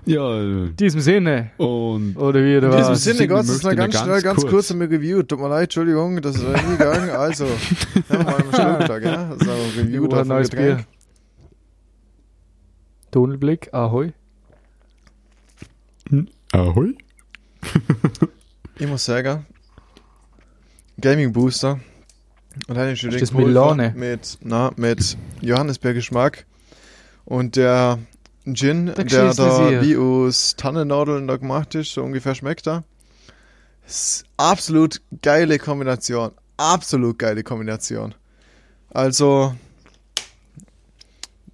Ja, 0.07 0.41
In 0.41 0.75
diesem 0.75 1.03
Sinne. 1.03 1.51
und 1.59 2.17
Oder 2.17 2.43
wie, 2.43 2.57
oder 2.57 2.71
In 2.71 2.77
diesem 2.79 2.93
was? 2.93 3.05
Sinne, 3.05 3.29
Gott, 3.29 3.41
das 3.41 3.51
ist 3.51 3.63
noch 3.65 3.77
ganz 3.77 3.93
noch 3.95 4.01
schnell, 4.05 4.13
ganz 4.15 4.25
ganz 4.25 4.41
kurz. 4.41 4.51
kurz 4.51 4.71
einmal 4.71 4.87
reviewt. 4.89 5.29
Tut 5.29 5.39
mir 5.39 5.51
leid, 5.51 5.65
Entschuldigung, 5.65 6.23
das 6.23 6.37
ist 6.37 6.45
nie 6.47 6.77
gegangen. 6.79 7.11
Also, 7.11 7.45
haben 8.09 8.09
wir 8.09 8.25
mal 8.25 8.37
einen 8.37 8.87
Schluck 8.87 9.03
ja? 9.03 9.37
So, 9.39 9.51
auf 9.51 10.15
ein 10.23 10.29
neues 10.29 10.49
Getränk. 10.49 10.77
Bier. 10.79 10.85
Tunnelblick, 13.19 13.75
Ahoi. 13.75 14.13
Ahoi. 16.53 16.95
Ich 18.81 18.87
muss 18.87 19.05
sagen, 19.05 19.45
Gaming 21.01 21.33
Booster. 21.33 21.81
Und 22.69 22.77
dann 22.77 22.91
ist 22.91 23.03
das 23.03 23.33
Milane? 23.33 23.93
Mit, 23.97 24.39
na, 24.41 24.71
mit 24.77 25.19
Johannisbeer-Geschmack. 25.41 26.47
Und 27.25 27.57
der 27.57 27.99
Gin, 28.45 28.87
Der 28.95 28.95
da 29.05 29.33
Sier. 29.33 29.83
wie 29.83 29.97
aus 29.97 30.55
Tannennadeln 30.55 31.27
da 31.27 31.39
gemacht 31.39 31.75
ist, 31.75 31.93
so 31.95 32.05
ungefähr 32.05 32.37
schmeckt 32.37 32.69
er. 32.69 32.85
Ist 33.85 34.27
absolut 34.37 35.03
geile 35.23 35.59
Kombination. 35.59 36.31
Absolut 36.57 37.19
geile 37.19 37.43
Kombination. 37.43 38.15
Also, 38.91 39.57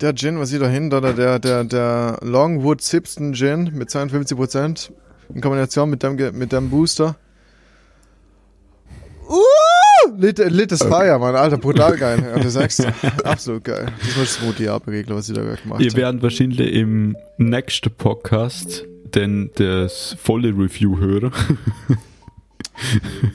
der 0.01 0.15
Gin, 0.15 0.39
was 0.39 0.53
ich 0.53 0.61
da 0.61 0.69
hinter, 0.69 1.01
der, 1.01 1.13
der, 1.13 1.39
der, 1.39 1.65
der 1.65 2.19
Longwood 2.23 2.83
Sipston 2.83 3.35
Gin 3.35 3.71
mit 3.75 3.89
52% 3.89 4.91
in 5.35 5.41
Kombination 5.41 5.91
mit 5.91 6.03
dem, 6.03 6.17
mit 6.37 6.53
dem 6.53 6.71
Booster. 6.71 7.17
Uh! 9.29 9.41
Lit, 10.19 10.39
lit 10.39 10.71
ist 10.71 10.83
Fire, 10.85 11.19
Mann, 11.19 11.35
Alter, 11.35 11.57
brutal 11.57 11.97
geil. 11.99 12.23
Ja, 12.23 12.39
du 12.39 12.51
sagst, 12.51 12.87
absolut 13.25 13.65
geil. 13.65 13.87
Das 14.01 14.17
war 14.17 14.25
das 14.25 14.35
Smoothie 14.35 14.69
Abregler, 14.69 15.17
was 15.17 15.29
ich 15.29 15.35
da 15.35 15.43
gemacht 15.43 15.83
habe. 15.83 15.97
werdet 15.97 16.23
wahrscheinlich 16.23 16.73
im 16.75 17.17
nächsten 17.39 17.91
Podcast 17.91 18.85
denn 19.15 19.51
das 19.55 20.17
volle 20.21 20.49
Review 20.49 20.99
hören. 20.99 21.33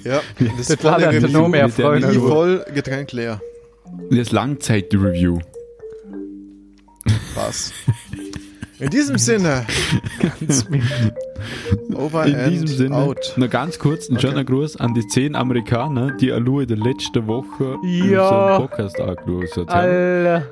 Ja, 0.03 0.21
das 0.57 0.67
Das 0.67 0.77
dann 0.77 1.01
Review 1.01 1.27
noch 1.29 1.47
mehr 1.47 1.69
Freude. 1.69 2.07
Review. 2.07 2.27
voll 2.27 2.65
Getränk 2.73 3.11
leer. 3.13 3.41
Das 4.11 4.31
Langzeit-Review. 4.31 5.39
Passt. 7.49 7.73
In 8.79 8.89
diesem 8.91 9.17
Sinne, 9.17 9.65
over 11.95 12.25
In 12.25 12.49
diesem 12.51 12.67
Sinne, 12.67 12.95
out. 12.95 13.33
noch 13.35 13.49
ganz 13.49 13.77
kurz 13.79 14.07
ein 14.09 14.17
Okay. 14.17 14.27
schöner 14.27 14.43
Gruß 14.45 14.77
an 14.77 14.93
die 14.93 15.05
zehn 15.07 15.35
Amerikaner, 15.35 16.11
die 16.11 16.31
Alu 16.31 16.61
in 16.61 16.67
der 16.67 16.77
letzten 16.77 17.27
Woche 17.27 17.77
Ja. 17.83 18.23
unseren 18.29 18.61
Podcast 18.61 18.99
angeschaut 19.01 19.69
haben. 19.69 20.43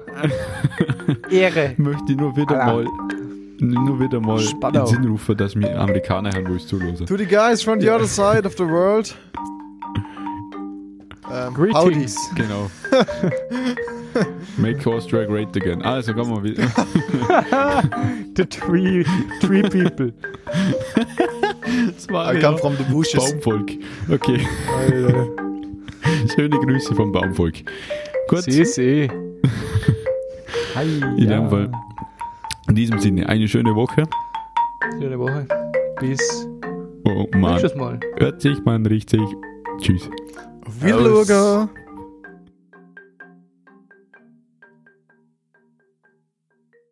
Ehre. 1.29 1.73
Möchte 1.77 2.12
ich 2.12 2.17
nur 2.17 2.36
wieder 2.36 2.62
Alter. 2.63 2.83
mal 2.83 3.07
nur 3.60 3.99
wieder 3.99 4.19
mal 4.19 4.39
Spannau. 4.39 4.81
in 4.81 4.86
den 4.86 5.03
Sinn 5.03 5.12
rufen, 5.12 5.38
dass 5.38 5.55
wir 5.55 5.79
Amerikaner 5.79 6.31
haben, 6.31 6.47
wo 6.49 6.55
ich 6.55 6.67
zuhören. 6.67 6.95
To 7.05 7.15
the 7.17 7.25
guys 7.25 7.63
from 7.63 7.79
the 7.79 7.89
other 7.89 8.05
side 8.07 8.45
of 8.45 8.53
the 8.57 8.65
world. 8.67 9.15
Ähm, 11.29 11.53
Greetings. 11.55 12.15
howdy. 12.31 12.41
Genau. 12.41 12.71
Make 14.57 14.85
Austria 14.89 15.25
great 15.25 15.55
again. 15.55 15.81
Also, 15.83 16.13
kommen 16.13 16.43
wir 16.43 16.43
wieder. 16.43 16.63
The 18.35 18.45
three, 18.45 19.03
three 19.41 19.61
people. 19.63 20.13
Das 21.95 22.07
war 22.09 22.33
I 22.33 22.39
come 22.39 22.57
from 22.57 22.75
the 22.77 22.83
bushes. 22.83 23.13
Baumvolk. 23.33 23.71
Okay. 24.09 24.39
Alter. 24.77 25.27
Schöne 26.35 26.57
Grüße 26.59 26.95
vom 26.95 27.11
Baumvolk. 27.11 27.55
Gut, 28.29 28.43
Sie, 28.43 28.63
sie. 28.65 29.09
Hi. 30.75 30.85
in 31.17 31.29
dem 31.29 31.49
Fall. 31.49 31.71
In 32.69 32.75
diesem 32.75 32.99
Sinne, 32.99 33.27
eine 33.29 33.47
schöne 33.47 33.75
Woche. 33.75 34.03
Schöne 34.99 35.17
Woche. 35.19 35.47
Bis 35.99 36.47
Oh 37.05 37.25
man, 37.33 37.51
nächstes 37.53 37.75
Mal. 37.75 37.99
hört 38.17 38.41
sich, 38.41 38.63
man 38.65 38.85
riecht 38.85 39.09
sich. 39.09 39.21
Tschüss. 39.79 40.09
Wiederluger. 40.81 41.69